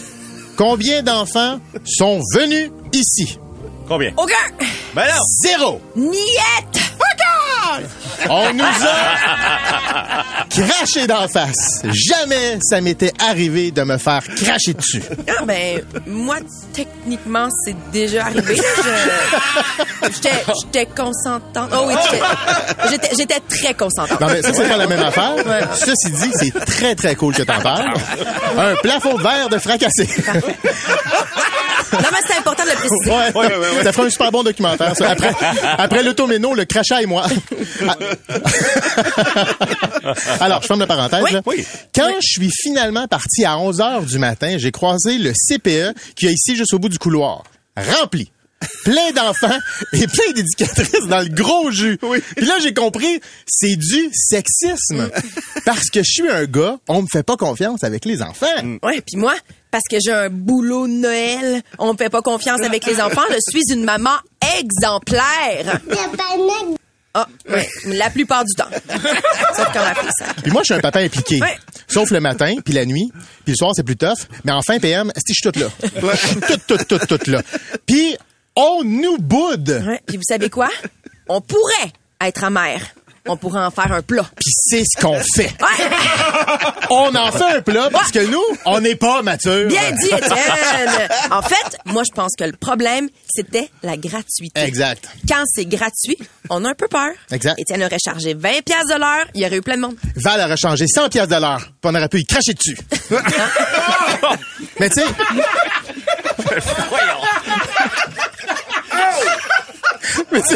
combien 0.57 1.03
d'enfants 1.03 1.59
sont 1.85 2.21
venus 2.33 2.71
ici? 2.93 3.37
Combien? 3.87 4.11
Aucun. 4.17 4.35
Ben 4.95 5.05
non! 5.07 5.21
Zéro! 5.43 5.81
Niette. 5.95 6.88
On 8.29 8.53
nous 8.53 8.63
a 8.63 10.23
craché 10.49 11.07
d'en 11.07 11.27
face. 11.27 11.81
Jamais 11.83 12.57
ça 12.61 12.81
m'était 12.81 13.11
arrivé 13.19 13.71
de 13.71 13.83
me 13.83 13.97
faire 13.97 14.23
cracher 14.35 14.73
dessus. 14.73 15.01
Ah 15.27 15.43
ben, 15.45 15.81
moi, 16.07 16.37
techniquement, 16.73 17.47
c'est 17.65 17.75
déjà 17.91 18.25
arrivé. 18.25 18.55
Je- 18.55 20.09
J'étais 20.13 20.43
j'étais 20.63 20.85
consentante. 20.87 21.69
Oh 21.73 21.85
oui, 21.87 21.93
j'étais- 22.03 22.23
j'étais 22.89 23.09
j'étais 23.17 23.39
très 23.49 23.73
consentante. 23.73 24.19
Non, 24.19 24.27
mais 24.27 24.41
ça, 24.41 24.53
c'est 24.53 24.67
pas 24.67 24.77
la 24.77 24.87
même 24.87 25.03
affaire. 25.03 25.35
Ouais. 25.45 25.61
Ceci 25.75 26.11
dit, 26.11 26.31
c'est 26.33 26.65
très, 26.65 26.95
très 26.95 27.15
cool 27.15 27.33
que 27.35 27.43
t'en 27.43 27.59
parles. 27.61 27.93
Un 28.57 28.75
plafond 28.75 29.15
de 29.17 29.23
verre 29.23 29.49
de 29.49 29.57
fracassé. 29.57 30.07
Non, 31.93 31.99
mais 32.11 32.17
c'est 32.27 32.37
important 32.37 32.63
de 32.63 32.69
le 32.69 32.75
préciser. 32.75 33.11
Ouais. 33.11 33.31
Ça 33.83 33.93
fera 33.93 34.07
un 34.07 34.09
super 34.09 34.31
bon 34.31 34.43
documentaire, 34.43 34.95
ça. 34.95 35.09
Après, 35.09 35.31
après 35.77 36.03
l'automéno, 36.03 36.53
le 36.53 36.65
crachat 36.65 37.01
et 37.01 37.05
moi. 37.05 37.25
Alors, 40.39 40.61
je 40.61 40.67
ferme 40.67 40.79
la 40.79 40.87
parenthèse. 40.87 41.23
Oui. 41.23 41.31
Oui. 41.45 41.65
Quand 41.93 42.13
je 42.21 42.27
suis 42.27 42.49
finalement 42.51 43.07
parti 43.07 43.43
à 43.45 43.57
11 43.57 43.81
heures 43.81 44.03
du 44.03 44.19
matin, 44.19 44.55
j'ai 44.57 44.71
croisé 44.71 45.17
le 45.17 45.33
CPE 45.33 45.93
qui 46.15 46.27
est 46.27 46.33
ici 46.33 46.55
juste 46.55 46.73
au 46.73 46.79
bout 46.79 46.89
du 46.89 46.99
couloir. 46.99 47.43
Rempli. 47.77 48.31
Plein 48.83 49.11
d'enfants 49.15 49.57
et 49.93 50.05
plein 50.05 50.33
d'éducatrices 50.35 51.07
dans 51.07 51.21
le 51.21 51.29
gros 51.29 51.71
jus. 51.71 51.97
Puis 52.35 52.45
là, 52.45 52.55
j'ai 52.61 52.73
compris, 52.73 53.21
c'est 53.47 53.77
du 53.77 54.09
sexisme. 54.13 55.09
Parce 55.65 55.89
que 55.89 56.01
je 56.03 56.11
suis 56.11 56.29
un 56.29 56.43
gars, 56.43 56.75
on 56.89 57.03
me 57.03 57.07
fait 57.09 57.23
pas 57.23 57.37
confiance 57.37 57.85
avec 57.85 58.03
les 58.03 58.21
enfants. 58.21 58.47
Ouais, 58.83 58.99
puis 58.99 59.15
moi, 59.15 59.33
parce 59.71 59.83
que 59.89 59.97
j'ai 60.03 60.11
un 60.11 60.29
boulot 60.29 60.87
de 60.87 60.93
Noël, 60.93 61.61
on 61.77 61.93
me 61.93 61.97
fait 61.97 62.09
pas 62.09 62.21
confiance 62.21 62.61
avec 62.61 62.85
les 62.85 63.01
enfants, 63.01 63.21
je 63.29 63.37
suis 63.49 63.73
une 63.73 63.83
maman 63.83 64.17
exemplaire. 64.59 65.79
Ah, 67.13 67.27
ouais, 67.49 67.67
la 67.85 68.11
plupart 68.11 68.45
du 68.45 68.53
temps. 68.53 68.69
Sauf 69.55 69.67
quand 69.73 69.83
fille, 69.99 70.09
ça. 70.19 70.25
Puis 70.43 70.51
moi, 70.51 70.61
je 70.61 70.65
suis 70.65 70.73
un 70.75 70.79
papa 70.79 70.99
impliqué. 70.99 71.41
Ouais. 71.41 71.57
Sauf 71.87 72.11
le 72.11 72.19
matin, 72.19 72.53
puis 72.63 72.73
la 72.73 72.85
nuit, 72.85 73.11
puis 73.43 73.53
le 73.53 73.55
soir, 73.55 73.71
c'est 73.75 73.83
plus 73.83 73.97
tough. 73.97 74.27
Mais 74.43 74.51
en 74.51 74.61
fin 74.61 74.77
PM, 74.77 75.11
je 75.15 75.33
suis 75.33 75.41
toute 75.41 75.55
là? 75.57 75.67
Je 75.81 76.15
suis 76.15 76.35
toute, 76.35 76.67
toute, 76.67 76.87
toute, 76.87 77.07
toute 77.07 77.27
là. 77.27 77.41
Puis 77.87 78.15
on 78.55 78.83
nous 78.83 79.17
boude. 79.17 79.83
Ouais, 79.87 80.01
puis 80.05 80.17
vous 80.17 80.23
savez 80.23 80.51
quoi? 80.51 80.69
On 81.27 81.41
pourrait 81.41 81.91
être 82.21 82.43
amère. 82.43 82.81
On 83.27 83.37
pourrait 83.37 83.61
en 83.63 83.71
faire 83.71 83.91
un 83.91 84.01
plat. 84.01 84.25
Puis 84.35 84.51
c'est 84.51 84.83
ce 84.83 84.99
qu'on 85.01 85.19
fait. 85.35 85.51
Ouais, 85.61 85.89
On 86.89 87.13
en 87.15 87.31
fait 87.31 87.57
un 87.57 87.61
plat 87.61 87.89
parce 87.91 88.11
que 88.11 88.25
nous, 88.25 88.43
on 88.65 88.79
n'est 88.81 88.95
pas 88.95 89.21
mature. 89.21 89.67
bien 89.67 89.91
dit, 89.91 90.07
Étienne. 90.07 91.09
En 91.31 91.41
fait, 91.41 91.77
moi, 91.85 92.03
je 92.07 92.11
pense 92.13 92.31
que 92.37 92.43
le 92.45 92.53
problème, 92.53 93.09
c'était 93.27 93.69
la 93.83 93.97
gratuité. 93.97 94.61
Exact. 94.61 95.07
Quand 95.27 95.43
c'est 95.53 95.65
gratuit, 95.65 96.17
on 96.49 96.65
a 96.65 96.69
un 96.69 96.73
peu 96.73 96.87
peur. 96.87 97.11
Exact. 97.31 97.59
Étienne 97.59 97.83
aurait 97.83 97.97
chargé 98.03 98.33
20 98.33 98.61
pièces 98.65 98.87
de 98.89 98.97
l'heure, 98.99 99.25
il 99.35 99.41
y 99.41 99.45
aurait 99.45 99.57
eu 99.57 99.61
plein 99.61 99.75
de 99.75 99.81
monde. 99.81 99.95
Val 100.15 100.41
aurait 100.41 100.57
changé 100.57 100.85
100 100.87 101.09
pièces 101.09 101.27
de 101.27 101.35
l'heure, 101.35 101.59
puis 101.59 101.91
on 101.91 101.95
aurait 101.95 102.09
pu 102.09 102.19
y 102.19 102.25
cracher 102.25 102.53
dessus. 102.53 102.77
Mais 104.79 104.89
tu 104.89 105.01
sais... 105.01 105.05
Mais 110.31 110.41
tu 110.41 110.55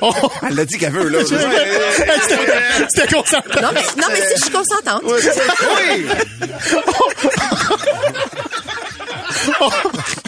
on- 0.00 0.12
Elle 0.48 0.54
l'a 0.56 0.64
dit 0.64 0.78
qu'elle 0.78 0.92
veut, 0.92 1.08
là. 1.08 1.18
C'était- 1.24 2.86
C'était 2.88 3.14
concentrant. 3.14 3.60
Non, 3.62 3.68
mais, 3.74 3.82
non, 4.00 4.08
mais 4.10 4.20
si 4.28 4.34
je 4.36 4.42
suis 4.44 4.50
consentante. 4.52 5.02
oui! 5.04 6.06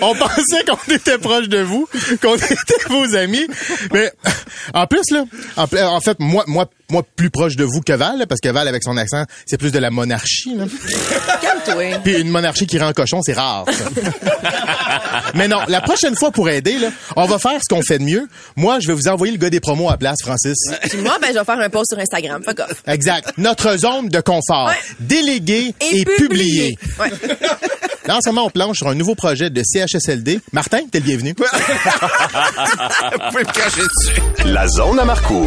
On 0.00 0.14
pensait 0.14 0.64
qu'on 0.66 0.92
était 0.92 1.18
proche 1.18 1.48
de 1.48 1.58
vous, 1.58 1.88
qu'on 2.22 2.36
était 2.36 2.54
vos 2.88 3.14
amis. 3.16 3.46
Mais 3.92 4.10
en 4.74 4.86
plus, 4.86 5.02
là, 5.10 5.24
en, 5.56 5.66
fait, 6.00 6.16
moi, 6.18 6.44
moi, 6.46 6.66
moi, 6.90 7.02
plus 7.16 7.30
proche 7.30 7.56
de 7.56 7.64
vous 7.64 7.80
que 7.80 7.92
Val, 7.92 8.18
là, 8.18 8.26
parce 8.26 8.40
que 8.40 8.48
Val, 8.48 8.68
avec 8.68 8.82
son 8.82 8.96
accent, 8.96 9.24
c'est 9.46 9.58
plus 9.58 9.72
de 9.72 9.78
la 9.78 9.90
monarchie. 9.90 10.56
Calme-toi. 11.42 11.98
Puis 12.04 12.20
une 12.20 12.28
monarchie 12.28 12.66
qui 12.66 12.78
rend 12.78 12.92
cochon, 12.92 13.20
c'est 13.22 13.32
rare. 13.32 13.64
ça. 13.72 13.84
Mais 15.34 15.48
non, 15.48 15.58
la 15.68 15.80
prochaine 15.80 16.14
fois, 16.14 16.30
pour 16.30 16.48
aider, 16.48 16.78
là, 16.78 16.88
on 17.16 17.26
va 17.26 17.38
faire 17.38 17.58
ce 17.60 17.74
qu'on 17.74 17.82
fait 17.82 17.98
de 17.98 18.04
mieux. 18.04 18.28
Moi, 18.54 18.78
je 18.80 18.86
vais 18.88 18.94
vous 18.94 19.08
envoyer 19.08 19.32
le 19.32 19.38
gars 19.38 19.50
des 19.50 19.60
promos 19.60 19.88
à 19.88 19.92
la 19.92 19.96
place, 19.98 20.18
Francis. 20.22 20.56
Puis 20.88 20.98
moi, 20.98 21.16
ben, 21.20 21.28
je 21.32 21.38
vais 21.38 21.44
faire 21.44 21.58
un 21.58 21.68
post 21.70 21.86
sur 21.92 21.98
Instagram. 21.98 22.42
Fuck 22.44 22.60
off. 22.60 22.82
Exact. 22.86 23.32
Notre 23.36 23.76
zone 23.76 24.08
de 24.08 24.20
confort. 24.20 24.68
Ouais. 24.68 24.74
Délégué 25.00 25.74
et, 25.80 26.00
Et, 26.00 26.04
publié. 26.04 26.76
publié. 26.76 26.78
Ouais. 27.00 27.10
Là, 28.06 28.18
en 28.18 28.20
ce 28.20 28.28
moment, 28.28 28.46
on 28.46 28.50
planche 28.50 28.76
sur 28.78 28.88
un 28.88 28.94
nouveau 28.94 29.16
projet 29.16 29.50
de 29.50 29.62
CHSLD. 29.64 30.40
Martin, 30.52 30.80
t'es 30.90 31.00
le 31.00 31.04
bienvenu. 31.04 31.34
Vous 31.38 31.44
pouvez 33.30 33.42
me 33.42 33.52
cacher 33.52 33.82
dessus. 33.82 34.20
La 34.44 34.68
zone 34.68 35.00
à 35.00 35.04
Marco. 35.04 35.46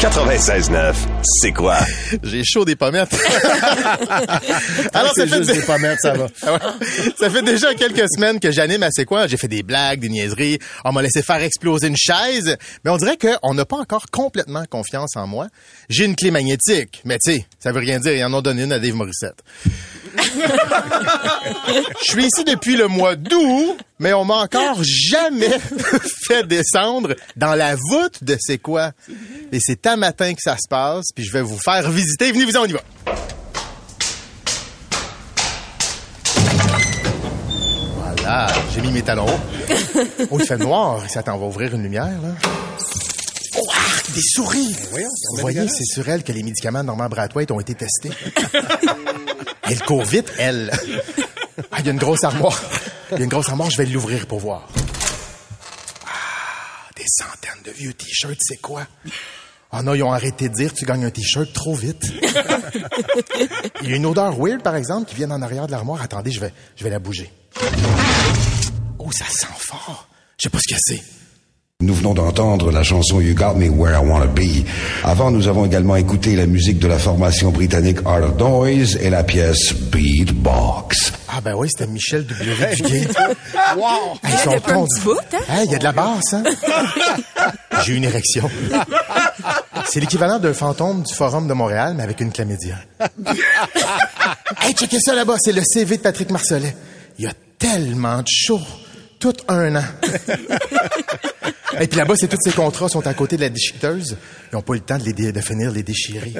96.9, 0.00 0.94
c'est 1.22 1.52
quoi? 1.52 1.78
J'ai 2.22 2.42
chaud 2.44 2.64
des 2.64 2.76
pommettes. 2.76 3.12
Alors, 4.94 5.12
ça 5.14 5.26
fait, 5.26 5.40
des 5.40 5.62
pommettes, 5.62 5.98
ça 6.00 6.12
va. 6.12 6.28
ça 7.18 7.30
fait 7.30 7.42
déjà 7.42 7.74
quelques 7.74 8.08
semaines 8.14 8.38
que 8.38 8.50
j'anime 8.50 8.82
à 8.82 8.88
C'est 8.90 9.04
quoi? 9.04 9.26
J'ai 9.26 9.36
fait 9.36 9.48
des 9.48 9.62
blagues, 9.62 10.00
des 10.00 10.08
niaiseries. 10.08 10.58
On 10.84 10.92
m'a 10.92 11.02
laissé 11.02 11.22
faire 11.22 11.42
exploser 11.42 11.88
une 11.88 11.96
chaise. 11.96 12.56
Mais 12.84 12.90
on 12.90 12.98
dirait 12.98 13.16
qu'on 13.16 13.54
n'a 13.54 13.64
pas 13.64 13.76
encore 13.78 14.06
complètement 14.10 14.64
confiance 14.70 15.16
en 15.16 15.26
moi. 15.26 15.48
J'ai 15.88 16.04
une 16.04 16.14
clé 16.14 16.30
magnétique. 16.30 17.00
Mais 17.04 17.18
tu 17.18 17.32
sais, 17.32 17.46
ça 17.58 17.72
veut 17.72 17.80
rien 17.80 17.98
dire. 17.98 18.12
Ils 18.12 18.24
en 18.24 18.32
ont 18.34 18.42
donné 18.42 18.64
une 18.64 18.72
à 18.72 18.78
Dave 18.78 18.94
Morissette. 18.94 19.42
Je 20.16 22.10
suis 22.10 22.24
ici 22.24 22.44
depuis 22.44 22.76
le 22.76 22.88
mois 22.88 23.16
d'août, 23.16 23.76
mais 23.98 24.12
on 24.12 24.24
m'a 24.24 24.36
encore 24.36 24.78
jamais 24.82 25.58
fait 26.28 26.46
descendre 26.46 27.14
dans 27.36 27.54
la 27.54 27.76
voûte 27.76 28.22
de 28.22 28.36
c'est 28.40 28.58
quoi. 28.58 28.92
Et 29.52 29.58
c'est 29.60 29.86
à 29.86 29.96
matin 29.96 30.32
que 30.34 30.40
ça 30.42 30.56
se 30.56 30.68
passe, 30.68 31.06
puis 31.14 31.24
je 31.24 31.32
vais 31.32 31.42
vous 31.42 31.58
faire 31.58 31.90
visiter. 31.90 32.32
Venez-vous-en, 32.32 32.62
on 32.62 32.66
y 32.66 32.72
va. 32.72 32.80
Voilà, 37.96 38.46
j'ai 38.74 38.80
mis 38.80 38.90
mes 38.90 39.02
talons 39.02 39.26
hauts. 39.26 39.40
Oh, 40.30 40.38
il 40.40 40.46
fait 40.46 40.58
noir. 40.58 41.02
Ça 41.08 41.22
t'en 41.22 41.36
va 41.38 41.46
ouvrir 41.46 41.74
une 41.74 41.82
lumière, 41.82 42.06
là. 42.22 42.34
Oh, 44.08 44.12
des 44.14 44.20
souris! 44.22 44.76
Vous 45.32 45.40
voyez, 45.40 45.68
c'est 45.68 45.84
sur 45.84 46.08
elle 46.08 46.22
que 46.22 46.32
les 46.32 46.42
médicaments 46.42 46.80
de 46.80 46.86
Norman 46.86 47.08
Brathwaite 47.08 47.50
ont 47.50 47.60
été 47.60 47.74
testés. 47.74 48.10
elle 49.64 49.80
court 49.82 50.04
vite, 50.04 50.32
elle. 50.38 50.70
Ah, 51.72 51.76
il 51.80 51.86
y 51.86 51.88
a 51.88 51.92
une 51.92 51.98
grosse 51.98 52.24
armoire. 52.24 52.60
Il 53.12 53.18
y 53.18 53.20
a 53.20 53.24
une 53.24 53.30
grosse 53.30 53.48
armoire, 53.48 53.70
je 53.70 53.76
vais 53.76 53.86
l'ouvrir 53.86 54.26
pour 54.26 54.40
voir. 54.40 54.68
Ah, 56.06 56.90
des 56.96 57.04
centaines 57.06 57.62
de 57.64 57.70
vieux 57.70 57.94
t-shirts, 57.94 58.38
c'est 58.40 58.60
quoi? 58.60 58.86
Ah 59.72 59.82
non, 59.82 59.94
ils 59.94 60.02
ont 60.02 60.12
arrêté 60.12 60.48
de 60.48 60.54
dire 60.54 60.72
tu 60.72 60.84
gagnes 60.84 61.04
un 61.04 61.10
t-shirt 61.10 61.52
trop 61.52 61.74
vite. 61.74 62.04
Il 63.82 63.90
y 63.90 63.92
a 63.92 63.96
une 63.96 64.06
odeur 64.06 64.36
weird, 64.38 64.62
par 64.62 64.76
exemple, 64.76 65.08
qui 65.08 65.16
vient 65.16 65.30
en 65.30 65.42
arrière 65.42 65.66
de 65.66 65.72
l'armoire. 65.72 66.00
Attendez, 66.02 66.30
je 66.30 66.40
vais, 66.40 66.52
je 66.76 66.84
vais 66.84 66.90
la 66.90 66.98
bouger. 66.98 67.30
Oh, 68.98 69.10
ça 69.12 69.24
sent 69.26 69.46
fort. 69.58 70.08
Je 70.38 70.44
sais 70.44 70.50
pas 70.50 70.58
ce 70.58 70.74
que 70.74 70.80
c'est. 70.80 71.02
Nous 71.82 71.92
venons 71.92 72.14
d'entendre 72.14 72.72
la 72.72 72.82
chanson 72.82 73.20
You 73.20 73.34
Got 73.34 73.56
Me 73.56 73.68
Where 73.68 74.00
I 74.02 74.02
Wanna 74.02 74.28
Be. 74.28 74.64
Avant, 75.04 75.30
nous 75.30 75.46
avons 75.46 75.66
également 75.66 75.94
écouté 75.96 76.34
la 76.34 76.46
musique 76.46 76.78
de 76.78 76.86
la 76.86 76.98
formation 76.98 77.50
britannique 77.50 77.98
Art 78.06 78.22
of 78.22 78.38
Noise 78.38 78.96
et 78.98 79.10
la 79.10 79.22
pièce 79.22 79.74
Beatbox. 79.74 81.12
Ah 81.28 81.42
ben 81.42 81.54
oui, 81.54 81.68
c'était 81.70 81.86
Michel 81.86 82.24
W. 82.24 82.76
Duguay. 82.76 83.08
Wow! 83.76 84.16
Hey, 84.24 84.32
ils 84.32 84.38
sont 84.38 84.52
hein? 84.52 85.38
Hey, 85.50 85.66
Il 85.66 85.72
y 85.72 85.74
a 85.74 85.78
de 85.78 85.84
la 85.84 85.92
basse, 85.92 86.32
hein? 86.32 86.44
J'ai 87.84 87.92
une 87.92 88.04
érection. 88.04 88.48
C'est 89.84 90.00
l'équivalent 90.00 90.38
d'un 90.38 90.54
fantôme 90.54 91.02
du 91.02 91.12
Forum 91.12 91.46
de 91.46 91.52
Montréal, 91.52 91.92
mais 91.94 92.04
avec 92.04 92.22
une 92.22 92.32
chlamydia. 92.32 92.76
hey, 94.62 94.72
checkez 94.72 94.98
ça 94.98 95.14
là-bas, 95.14 95.36
c'est 95.38 95.52
le 95.52 95.62
CV 95.62 95.98
de 95.98 96.02
Patrick 96.02 96.30
Marcelet. 96.30 96.74
Il 97.18 97.26
y 97.26 97.28
a 97.28 97.34
tellement 97.58 98.20
de 98.22 98.28
shows. 98.28 98.62
Tout 99.18 99.32
un 99.48 99.76
an. 99.76 99.84
Et 101.80 101.86
puis 101.88 101.98
là-bas, 101.98 102.14
c'est 102.16 102.28
tous 102.28 102.38
ces 102.40 102.52
contrats 102.52 102.88
sont 102.88 103.06
à 103.06 103.12
côté 103.14 103.36
de 103.36 103.42
la 103.42 103.48
déchiqueteuse. 103.50 104.16
Ils 104.50 104.54
n'ont 104.56 104.62
pas 104.62 104.72
eu 104.74 104.76
le 104.76 104.82
temps 104.82 104.98
de, 104.98 105.04
les 105.04 105.12
dé- 105.12 105.32
de 105.32 105.40
finir 105.40 105.70
les 105.70 105.82
déchirer. 105.82 106.32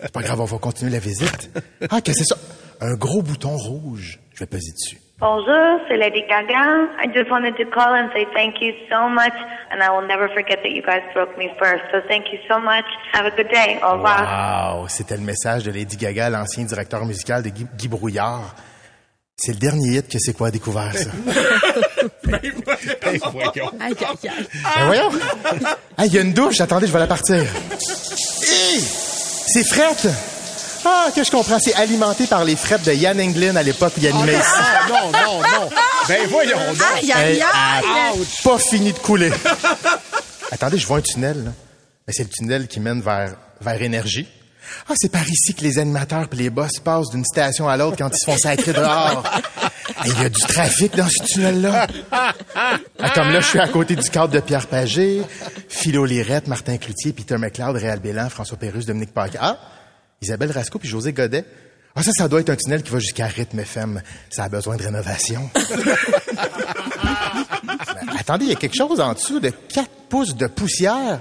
C'est 0.00 0.12
pas 0.12 0.20
grave, 0.22 0.40
on 0.40 0.44
va 0.44 0.58
continuer 0.58 0.90
la 0.92 0.98
visite. 0.98 1.50
Ah, 1.90 2.00
qu'est-ce 2.00 2.18
que 2.18 2.24
c'est 2.24 2.34
ça? 2.34 2.36
Un 2.80 2.94
gros 2.94 3.22
bouton 3.22 3.56
rouge. 3.56 4.18
Je 4.34 4.40
vais 4.40 4.46
peser 4.46 4.72
dessus. 4.72 4.98
Bonjour, 5.20 5.80
c'est 5.88 5.96
Lady 5.96 6.22
Gaga. 6.28 6.88
I 7.02 7.06
just 7.14 7.30
wanted 7.30 7.54
to 7.56 7.64
call 7.70 7.94
and 7.94 8.10
say 8.12 8.26
thank 8.34 8.56
you 8.60 8.72
so 8.90 9.08
much, 9.08 9.32
and 9.70 9.80
I 9.80 9.88
will 9.88 10.06
never 10.06 10.28
forget 10.34 10.58
that 10.62 10.68
you 10.70 10.82
guys 10.82 11.02
broke 11.14 11.38
me 11.38 11.48
first. 11.58 11.82
So 11.92 12.00
thank 12.08 12.26
you 12.32 12.38
so 12.48 12.58
much. 12.58 12.84
Have 13.14 13.24
a 13.24 13.30
good 13.30 13.48
day. 13.48 13.78
Au 13.82 13.92
revoir. 13.92 14.80
Wow! 14.82 14.88
C'était 14.88 15.16
le 15.16 15.22
message 15.22 15.62
de 15.64 15.70
Lady 15.70 15.96
Gaga, 15.96 16.28
l'ancien 16.30 16.64
directeur 16.64 17.04
musical 17.06 17.42
de 17.42 17.48
Guy, 17.50 17.66
Guy 17.78 17.88
Brouillard. 17.88 18.54
C'est 19.36 19.52
le 19.52 19.58
dernier 19.58 19.98
hit 19.98 20.08
que 20.08 20.18
c'est 20.18 20.32
quoi 20.36 20.50
découvert, 20.50 20.92
ça? 20.94 21.10
Aïe, 22.42 23.20
aïe, 23.80 23.94
aïe. 24.28 24.46
Ben 24.76 24.86
voyons! 24.86 25.10
Ah, 25.96 26.06
il 26.06 26.12
y 26.14 26.18
a 26.18 26.20
une 26.22 26.32
douche. 26.32 26.60
Attendez, 26.60 26.86
je 26.86 26.92
vais 26.92 26.98
la 26.98 27.06
partir. 27.06 27.44
C'est 29.46 29.64
frette! 29.64 30.08
Ah, 30.86 31.06
que 31.14 31.24
je 31.24 31.30
comprends? 31.30 31.58
C'est 31.58 31.74
alimenté 31.74 32.26
par 32.26 32.44
les 32.44 32.56
frettes 32.56 32.84
de 32.84 32.92
Yann 32.92 33.18
Englund 33.18 33.56
à 33.56 33.62
l'époque 33.62 33.94
où 33.96 34.00
il 34.00 34.08
animait 34.08 34.34
ici. 34.34 34.42
Ah, 34.54 34.86
non, 34.88 35.10
non, 35.12 35.40
non. 35.40 35.70
Ben 36.08 36.28
voyons 36.28 36.58
donc. 36.74 37.10
Aïe, 37.14 37.42
pas 38.42 38.58
fini 38.58 38.92
de 38.92 38.98
couler. 38.98 39.32
Attendez, 40.52 40.76
je 40.78 40.86
vois 40.86 40.98
un 40.98 41.02
tunnel. 41.02 41.44
là. 41.44 41.50
Ben, 42.06 42.12
c'est 42.14 42.24
le 42.24 42.28
tunnel 42.28 42.68
qui 42.68 42.80
mène 42.80 43.00
vers, 43.00 43.34
vers 43.62 43.80
énergie. 43.80 44.28
Ah, 44.88 44.94
c'est 44.96 45.10
par 45.10 45.28
ici 45.28 45.54
que 45.54 45.62
les 45.62 45.78
animateurs 45.78 46.26
et 46.32 46.36
les 46.36 46.50
boss 46.50 46.78
passent 46.82 47.10
d'une 47.10 47.24
station 47.24 47.68
à 47.68 47.76
l'autre 47.76 47.96
quand 47.96 48.08
ils 48.08 48.18
se 48.18 48.24
font 48.24 48.36
sacrer 48.36 48.72
dehors. 48.72 49.24
Et 50.04 50.08
Il 50.08 50.22
y 50.22 50.24
a 50.24 50.28
du 50.28 50.40
trafic 50.40 50.96
dans 50.96 51.08
ce 51.08 51.24
tunnel-là. 51.24 51.86
Ah, 52.10 52.34
comme 53.14 53.30
là, 53.30 53.40
je 53.40 53.46
suis 53.46 53.60
à 53.60 53.68
côté 53.68 53.96
du 53.96 54.08
cadre 54.10 54.32
de 54.32 54.40
Pierre 54.40 54.66
Pagé, 54.66 55.22
Philo 55.68 56.04
Lirette, 56.04 56.46
Martin 56.48 56.76
Cloutier, 56.78 57.12
Peter 57.12 57.38
McLeod, 57.38 57.76
Réal 57.76 58.00
Bélan, 58.00 58.28
François 58.30 58.56
Pérusse, 58.56 58.86
Dominique 58.86 59.12
Paquet. 59.12 59.38
Ah, 59.40 59.58
Isabelle 60.20 60.52
Rasco 60.52 60.78
puis 60.78 60.88
José 60.88 61.12
Godet. 61.12 61.44
Ah, 61.96 62.02
ça, 62.02 62.10
ça 62.12 62.26
doit 62.28 62.40
être 62.40 62.50
un 62.50 62.56
tunnel 62.56 62.82
qui 62.82 62.90
va 62.90 62.98
jusqu'à 62.98 63.26
Rythme 63.26 63.60
FM. 63.60 64.02
Ça 64.30 64.44
a 64.44 64.48
besoin 64.48 64.76
de 64.76 64.82
rénovation. 64.82 65.48
Mais 68.06 68.12
attendez, 68.18 68.46
il 68.46 68.50
y 68.50 68.54
a 68.54 68.56
quelque 68.56 68.76
chose 68.76 69.00
en 69.00 69.12
dessous 69.12 69.38
de 69.38 69.50
4 69.50 69.88
pouces 70.08 70.34
de 70.34 70.48
poussière. 70.48 71.20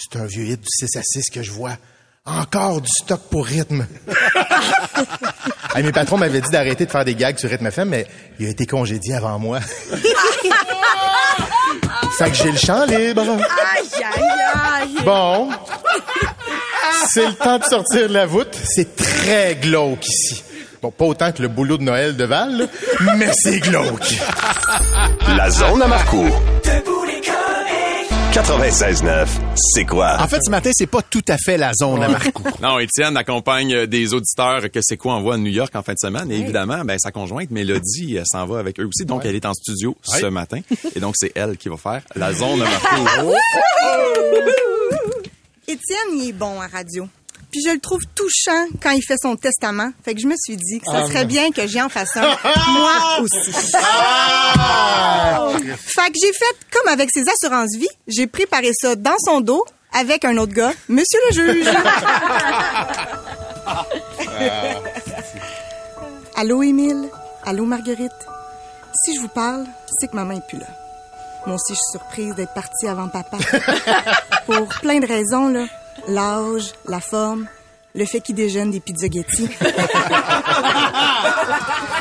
C'est 0.00 0.18
un 0.18 0.24
vieux 0.24 0.44
hit 0.44 0.60
du 0.60 0.66
6 0.66 0.96
à 0.96 1.02
6 1.02 1.28
que 1.28 1.42
je 1.42 1.50
vois. 1.50 1.76
Encore 2.24 2.80
du 2.80 2.88
stock 2.88 3.20
pour 3.30 3.44
rythme. 3.46 3.86
Ah, 5.72 5.82
mes 5.82 5.92
patrons 5.92 6.18
m'avaient 6.18 6.40
dit 6.40 6.50
d'arrêter 6.50 6.84
de 6.84 6.90
faire 6.90 7.04
des 7.04 7.14
gags 7.14 7.38
sur 7.38 7.48
Rythme 7.48 7.68
FM, 7.68 7.90
mais 7.90 8.04
il 8.40 8.46
a 8.46 8.48
été 8.48 8.66
congédié 8.66 9.14
avant 9.14 9.38
moi. 9.38 9.60
fait 12.18 12.28
que 12.28 12.36
j'ai 12.36 12.50
le 12.50 12.58
champ 12.58 12.84
libre. 12.86 13.22
Aïe, 13.22 14.02
aïe, 14.02 14.24
aïe. 14.82 14.96
Bon. 15.04 15.48
C'est 17.08 17.24
le 17.24 17.34
temps 17.34 17.58
de 17.58 17.64
sortir 17.64 18.08
de 18.08 18.14
la 18.14 18.26
voûte. 18.26 18.58
C'est 18.64 18.96
très 18.96 19.54
glauque 19.54 20.08
ici. 20.08 20.42
Bon, 20.82 20.90
pas 20.90 21.04
autant 21.04 21.30
que 21.30 21.40
le 21.40 21.46
boulot 21.46 21.78
de 21.78 21.84
Noël 21.84 22.16
de 22.16 22.24
Val, 22.24 22.68
là, 23.00 23.14
mais 23.16 23.30
c'est 23.32 23.60
glauque. 23.60 24.16
La 25.36 25.50
zone 25.50 25.82
à 25.82 25.86
Marco. 25.86 26.26
96.9, 28.50 29.28
c'est 29.54 29.84
quoi? 29.84 30.16
En 30.18 30.26
fait, 30.26 30.40
ce 30.44 30.50
matin, 30.50 30.70
c'est 30.74 30.88
pas 30.88 31.02
tout 31.02 31.22
à 31.28 31.36
fait 31.38 31.56
la 31.56 31.72
zone 31.72 32.02
à 32.02 32.08
Marco. 32.08 32.42
Non, 32.60 32.80
Étienne 32.80 33.16
accompagne 33.16 33.86
des 33.86 34.12
auditeurs 34.12 34.68
que 34.72 34.80
c'est 34.82 34.96
quoi 34.96 35.14
envoie 35.14 35.34
à 35.36 35.38
New 35.38 35.52
York 35.52 35.70
en 35.76 35.84
fin 35.84 35.92
de 35.92 35.98
semaine. 36.00 36.32
Et 36.32 36.40
évidemment, 36.40 36.84
ben, 36.84 36.98
sa 36.98 37.12
conjointe 37.12 37.52
Mélodie 37.52 38.16
elle 38.16 38.24
s'en 38.26 38.46
va 38.46 38.58
avec 38.58 38.80
eux 38.80 38.86
aussi. 38.86 39.04
Donc, 39.04 39.24
elle 39.24 39.36
est 39.36 39.46
en 39.46 39.54
studio 39.54 39.96
ce 40.02 40.26
matin. 40.26 40.62
Et 40.96 40.98
donc, 40.98 41.14
c'est 41.16 41.30
elle 41.36 41.56
qui 41.58 41.68
va 41.68 41.76
faire 41.76 42.02
la 42.16 42.32
zone 42.32 42.60
à 42.60 42.64
Marco. 42.64 43.34
Étienne, 45.68 46.16
il 46.16 46.30
est 46.30 46.32
bon 46.32 46.60
à 46.60 46.66
radio. 46.66 47.08
Puis 47.50 47.60
je 47.66 47.70
le 47.72 47.80
trouve 47.80 48.00
touchant 48.14 48.66
quand 48.82 48.90
il 48.90 49.02
fait 49.02 49.16
son 49.20 49.36
testament. 49.36 49.90
Fait 50.04 50.14
que 50.14 50.20
je 50.20 50.26
me 50.26 50.34
suis 50.40 50.56
dit 50.56 50.80
que 50.80 50.86
ça 50.86 51.00
Ah, 51.04 51.06
serait 51.06 51.24
bien 51.24 51.50
que 51.50 51.66
j'y 51.66 51.80
en 51.82 51.88
fasse 51.88 52.16
un, 52.16 52.22
moi 52.72 53.20
aussi. 53.22 53.52
Fait 53.52 53.78
que 56.10 56.18
j'ai 56.22 56.32
fait 56.32 56.56
comme 56.72 56.88
avec 56.88 57.10
ses 57.12 57.24
assurances-vie. 57.28 57.88
J'ai 58.06 58.26
préparé 58.26 58.70
ça 58.72 58.94
dans 58.96 59.16
son 59.18 59.40
dos 59.40 59.64
avec 59.92 60.24
un 60.24 60.36
autre 60.36 60.52
gars, 60.52 60.72
Monsieur 60.88 61.18
le 61.30 61.34
juge. 61.34 61.66
Allô, 66.36 66.62
Émile? 66.62 67.08
Allô, 67.44 67.64
Marguerite? 67.64 68.12
Si 69.04 69.14
je 69.16 69.20
vous 69.20 69.28
parle, 69.28 69.66
c'est 69.98 70.08
que 70.08 70.16
maman 70.16 70.34
est 70.34 70.46
plus 70.46 70.58
là. 70.58 70.66
Moi 71.46 71.56
aussi, 71.56 71.72
je 71.74 71.78
suis 71.78 71.92
surprise 71.98 72.34
d'être 72.34 72.52
partie 72.54 72.86
avant 72.86 73.08
papa. 73.08 73.38
Pour 74.46 74.68
plein 74.80 75.00
de 75.00 75.06
raisons, 75.06 75.48
là. 75.48 75.64
L'âge, 76.08 76.72
la 76.86 77.00
forme, 77.00 77.46
le 77.94 78.04
fait 78.04 78.20
qu'il 78.20 78.34
déjeune 78.34 78.70
des 78.70 78.80
pizzaghetti. 78.80 79.48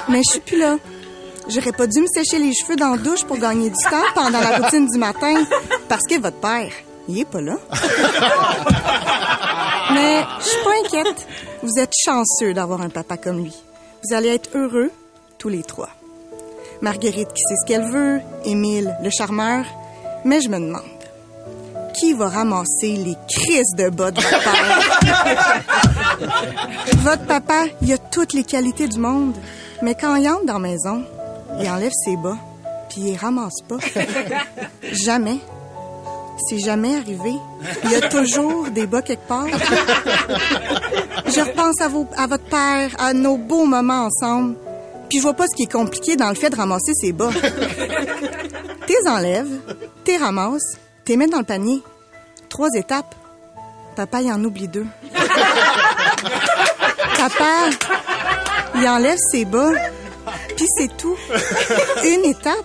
Mais 0.10 0.22
je 0.26 0.32
suis 0.32 0.40
plus 0.40 0.58
là. 0.58 0.78
J'aurais 1.48 1.72
pas 1.72 1.88
dû 1.88 2.02
me 2.02 2.08
sécher 2.08 2.38
les 2.38 2.54
cheveux 2.54 2.76
dans 2.76 2.90
la 2.90 2.98
douche 2.98 3.24
pour 3.24 3.38
gagner 3.38 3.70
du 3.70 3.84
temps 3.90 4.04
pendant 4.14 4.40
la 4.40 4.58
routine 4.58 4.88
du 4.88 5.00
matin 5.00 5.34
parce 5.88 6.04
que 6.08 6.20
votre 6.20 6.40
père, 6.40 6.72
il 7.08 7.20
est 7.20 7.26
pas 7.26 7.42
là. 7.42 7.58
Mais 9.94 10.24
je 10.40 10.46
suis 10.46 10.64
pas 10.64 10.72
inquiète. 10.86 11.28
Vous 11.64 11.80
êtes 11.80 11.94
chanceux 12.06 12.54
d'avoir 12.54 12.82
un 12.82 12.90
papa 12.90 13.18
comme 13.18 13.44
lui. 13.44 13.56
Vous 14.04 14.16
allez 14.16 14.30
être 14.30 14.50
heureux 14.56 14.92
tous 15.40 15.50
les 15.50 15.64
trois. 15.64 15.90
Marguerite 16.82 17.34
qui 17.34 17.42
sait 17.42 17.56
ce 17.62 17.66
qu'elle 17.66 17.90
veut, 17.92 18.22
Émile 18.46 18.96
le 19.04 19.10
charmeur, 19.10 19.66
mais 20.24 20.40
je 20.42 20.50
me 20.50 20.60
demande 20.60 20.84
qui 21.93 22.13
va 22.13 22.30
ramasser 22.30 22.95
les 22.95 23.15
crises 23.28 23.75
de 23.78 23.89
bas 23.89 24.12
de 24.12 24.21
votre 24.21 24.43
père? 24.43 24.80
votre 27.04 27.25
papa, 27.25 27.65
il 27.82 27.93
a 27.93 27.97
toutes 27.97 28.34
les 28.34 28.43
qualités 28.43 28.88
du 28.88 28.99
monde, 28.99 29.36
mais 29.82 29.95
quand 29.95 30.15
il 30.15 30.30
entre 30.30 30.45
dans 30.45 30.54
la 30.54 30.60
maison, 30.60 31.04
il 31.60 31.69
enlève 31.69 31.91
ses 32.06 32.15
bas, 32.17 32.38
puis 32.89 33.02
il 33.02 33.06
les 33.12 33.17
ramasse 33.17 33.62
pas. 33.67 33.78
Jamais. 34.91 35.39
C'est 36.47 36.60
jamais 36.60 36.95
arrivé. 36.95 37.34
Il 37.84 37.91
y 37.91 37.95
a 37.95 38.08
toujours 38.08 38.69
des 38.69 38.88
bas 38.88 39.02
quelque 39.02 39.28
part. 39.28 39.45
Je 41.25 41.41
repense 41.41 41.82
à, 41.82 41.89
vos, 41.89 42.08
à 42.15 42.28
votre 42.28 42.45
père, 42.45 42.91
à 42.97 43.13
nos 43.13 43.38
beaux 43.38 43.65
moments 43.65 44.06
ensemble. 44.06 44.56
Puis 45.10 45.17
je 45.17 45.23
vois 45.23 45.34
pas 45.34 45.45
ce 45.47 45.56
qui 45.56 45.63
est 45.63 45.71
compliqué 45.71 46.15
dans 46.15 46.30
le 46.30 46.36
fait 46.36 46.49
de 46.49 46.56
ramasser 46.56 46.93
ses 46.93 47.12
bas. 47.12 47.32
T'es 48.88 49.10
enlèves, 49.10 49.60
t'es 50.04 50.17
ramasses, 50.17 50.78
t'es 51.10 51.17
mets 51.17 51.26
dans 51.26 51.39
le 51.39 51.43
panier. 51.43 51.82
Trois 52.50 52.67
étapes. 52.76 53.15
Papa, 53.95 54.22
il 54.22 54.32
en 54.32 54.43
oublie 54.43 54.67
deux. 54.67 54.86
Papa, 57.17 57.72
il 58.76 58.88
enlève 58.88 59.17
ses 59.32 59.43
bas, 59.43 59.72
puis 60.56 60.67
c'est 60.78 60.95
tout. 60.98 61.15
Une 62.04 62.26
étape. 62.26 62.63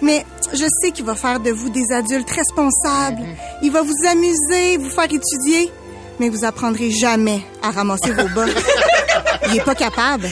Mais 0.00 0.24
je 0.52 0.64
sais 0.80 0.92
qu'il 0.92 1.06
va 1.06 1.16
faire 1.16 1.40
de 1.40 1.50
vous 1.50 1.70
des 1.70 1.90
adultes 1.92 2.30
responsables. 2.30 3.24
Il 3.62 3.72
va 3.72 3.82
vous 3.82 4.06
amuser, 4.08 4.76
vous 4.76 4.88
faire 4.88 5.06
étudier. 5.06 5.72
Mais 6.20 6.28
vous 6.28 6.44
apprendrez 6.44 6.92
jamais 6.92 7.42
à 7.64 7.72
ramasser 7.72 8.12
vos 8.12 8.28
bas. 8.28 8.46
Il 9.48 9.56
est 9.56 9.64
pas 9.64 9.74
capable. 9.74 10.28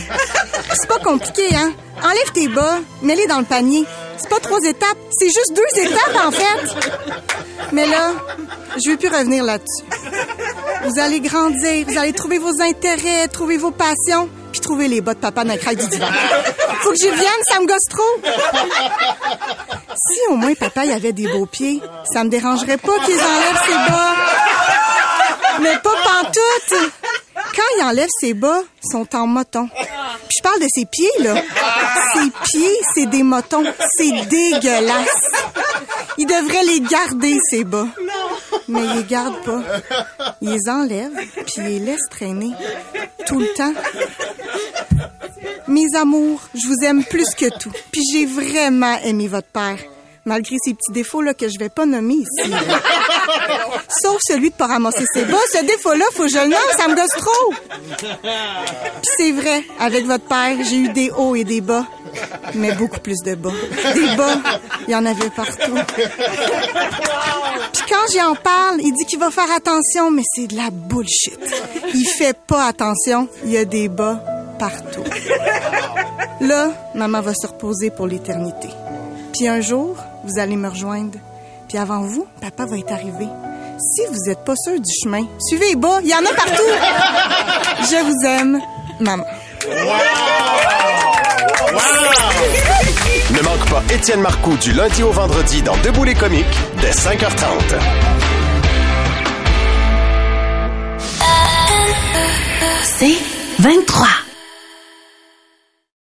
C'est 0.72 0.88
pas 0.88 1.00
compliqué, 1.00 1.52
hein? 1.52 1.72
Enlève 2.00 2.30
tes 2.32 2.46
bas, 2.46 2.78
mets-les 3.02 3.26
dans 3.26 3.40
le 3.40 3.44
panier. 3.44 3.84
C'est 4.18 4.28
pas 4.28 4.40
trois 4.40 4.60
étapes, 4.62 4.98
c'est 5.10 5.28
juste 5.28 5.52
deux 5.54 5.80
étapes, 5.82 6.26
en 6.26 6.30
fait. 6.30 6.76
Mais 7.72 7.86
là, 7.86 8.12
je 8.82 8.90
veux 8.90 8.96
plus 8.96 9.08
revenir 9.08 9.44
là-dessus. 9.44 9.84
Vous 10.84 10.98
allez 11.00 11.20
grandir, 11.20 11.86
vous 11.86 11.98
allez 11.98 12.12
trouver 12.12 12.38
vos 12.38 12.60
intérêts, 12.60 13.28
trouver 13.28 13.56
vos 13.56 13.70
passions, 13.70 14.28
puis 14.52 14.60
retrouver 14.60 14.88
les 14.88 15.00
bas 15.00 15.14
de 15.14 15.18
papa 15.18 15.44
dans 15.44 15.56
crack 15.56 15.76
du 15.76 15.86
divan. 15.88 16.06
Faut 16.82 16.90
que 16.90 16.96
j'y 16.96 17.10
revienne, 17.10 17.42
ça 17.48 17.60
me 17.60 17.66
gosse 17.66 17.88
trop. 17.90 18.02
Si 19.94 20.20
au 20.30 20.36
moins 20.36 20.54
papa 20.54 20.84
y 20.84 20.92
avait 20.92 21.12
des 21.12 21.26
beaux 21.28 21.46
pieds, 21.46 21.82
ça 22.12 22.24
me 22.24 22.30
dérangerait 22.30 22.78
pas 22.78 22.98
qu'ils 23.04 23.14
enlèvent 23.14 23.62
ses 23.66 23.90
bas. 23.90 24.14
Mais 25.60 25.78
pas 25.78 25.94
pantoute. 26.04 26.92
Quand 27.56 27.62
il 27.78 27.82
enlève 27.84 28.08
ses 28.20 28.34
bas, 28.34 28.60
ils 28.84 28.90
sont 28.92 29.16
en 29.16 29.26
moton. 29.26 29.66
Puis 29.68 30.36
je 30.38 30.42
parle 30.42 30.60
de 30.60 30.66
ses 30.68 30.84
pieds, 30.84 31.10
là. 31.20 31.34
Ses 32.12 32.30
pieds, 32.44 32.76
c'est 32.94 33.06
des 33.06 33.22
motons. 33.22 33.64
C'est 33.96 34.26
dégueulasse. 34.26 35.08
Il 36.18 36.26
devrait 36.26 36.64
les 36.64 36.80
garder, 36.80 37.38
ses 37.50 37.64
bas. 37.64 37.86
Mais 38.68 38.84
il 38.84 38.96
les 38.96 39.04
garde 39.04 39.42
pas. 39.42 39.62
Il 40.42 40.50
les 40.50 40.68
enlève, 40.68 41.12
puis 41.46 41.54
il 41.58 41.64
les 41.64 41.78
laisse 41.78 42.08
traîner. 42.10 42.52
Tout 43.26 43.38
le 43.38 43.48
temps. 43.54 43.72
Mes 45.68 45.86
amours, 45.96 46.40
je 46.54 46.66
vous 46.68 46.84
aime 46.84 47.04
plus 47.04 47.34
que 47.34 47.48
tout. 47.58 47.72
Puis 47.90 48.02
j'ai 48.12 48.26
vraiment 48.26 48.98
aimé 49.02 49.28
votre 49.28 49.48
père. 49.48 49.78
Malgré 50.26 50.56
ces 50.62 50.74
petits 50.74 50.92
défauts 50.92 51.22
là 51.22 51.34
que 51.34 51.48
je 51.48 51.58
vais 51.58 51.68
pas 51.68 51.86
nommer 51.86 52.14
ici. 52.14 52.50
là. 52.50 52.58
Sauf 53.88 54.18
celui 54.26 54.50
de 54.50 54.54
pas 54.56 54.66
ramasser 54.66 55.04
ses 55.14 55.24
bas. 55.24 55.38
Ce 55.52 55.64
défaut-là, 55.64 56.04
faut 56.14 56.24
que 56.24 56.28
je 56.28 56.38
le 56.38 56.48
nomme, 56.48 56.58
ça 56.76 56.88
me 56.88 56.94
gosse 56.96 57.08
trop. 57.16 57.54
Puis 57.96 59.10
c'est 59.16 59.30
vrai, 59.32 59.64
avec 59.78 60.04
votre 60.06 60.24
père, 60.24 60.56
j'ai 60.68 60.76
eu 60.76 60.88
des 60.88 61.10
hauts 61.10 61.36
et 61.36 61.44
des 61.44 61.60
bas. 61.60 61.86
Mais 62.54 62.72
beaucoup 62.72 62.98
plus 63.00 63.18
de 63.24 63.34
bas. 63.36 63.52
Des 63.94 64.16
bas, 64.16 64.36
il 64.88 64.92
y 64.92 64.96
en 64.96 65.06
avait 65.06 65.30
partout. 65.30 65.74
Puis 67.72 67.82
quand 67.88 68.10
j'y 68.10 68.20
en 68.20 68.34
parle, 68.34 68.80
il 68.80 68.92
dit 68.92 69.04
qu'il 69.06 69.18
va 69.18 69.30
faire 69.30 69.50
attention, 69.54 70.10
mais 70.10 70.22
c'est 70.34 70.48
de 70.48 70.56
la 70.56 70.70
bullshit. 70.70 71.38
Il 71.94 72.06
fait 72.06 72.36
pas 72.36 72.66
attention, 72.66 73.28
il 73.44 73.52
y 73.52 73.58
a 73.58 73.64
des 73.64 73.88
bas 73.88 74.20
partout. 74.58 75.04
Là, 76.40 76.70
maman 76.94 77.20
va 77.20 77.32
se 77.34 77.46
reposer 77.46 77.90
pour 77.90 78.06
l'éternité. 78.06 78.68
Puis 79.34 79.48
un 79.48 79.60
jour, 79.60 79.96
vous 80.26 80.38
allez 80.38 80.56
me 80.56 80.68
rejoindre. 80.68 81.18
Puis 81.68 81.78
avant 81.78 82.00
vous, 82.00 82.26
papa 82.40 82.66
va 82.66 82.78
être 82.78 82.92
arrivé. 82.92 83.26
Si 83.78 84.02
vous 84.06 84.28
n'êtes 84.28 84.44
pas 84.44 84.54
sûr 84.56 84.74
du 84.74 84.92
chemin, 85.02 85.24
suivez 85.38 85.70
les 85.70 85.76
bas, 85.76 85.98
il 86.02 86.08
y 86.08 86.14
en 86.14 86.18
a 86.18 86.34
partout. 86.34 86.62
Je 87.90 88.04
vous 88.04 88.26
aime, 88.26 88.60
maman. 89.00 89.24
Ne 93.30 93.40
manque 93.42 93.68
pas 93.68 93.82
Étienne 93.92 94.20
Marcoux 94.20 94.56
du 94.56 94.72
lundi 94.72 95.02
au 95.02 95.10
vendredi 95.10 95.62
dans 95.62 95.76
Debout 95.78 96.04
les 96.04 96.14
comiques 96.14 96.44
dès 96.80 96.90
5h30. 96.90 97.74
C'est 102.98 103.16
23. 103.58 104.25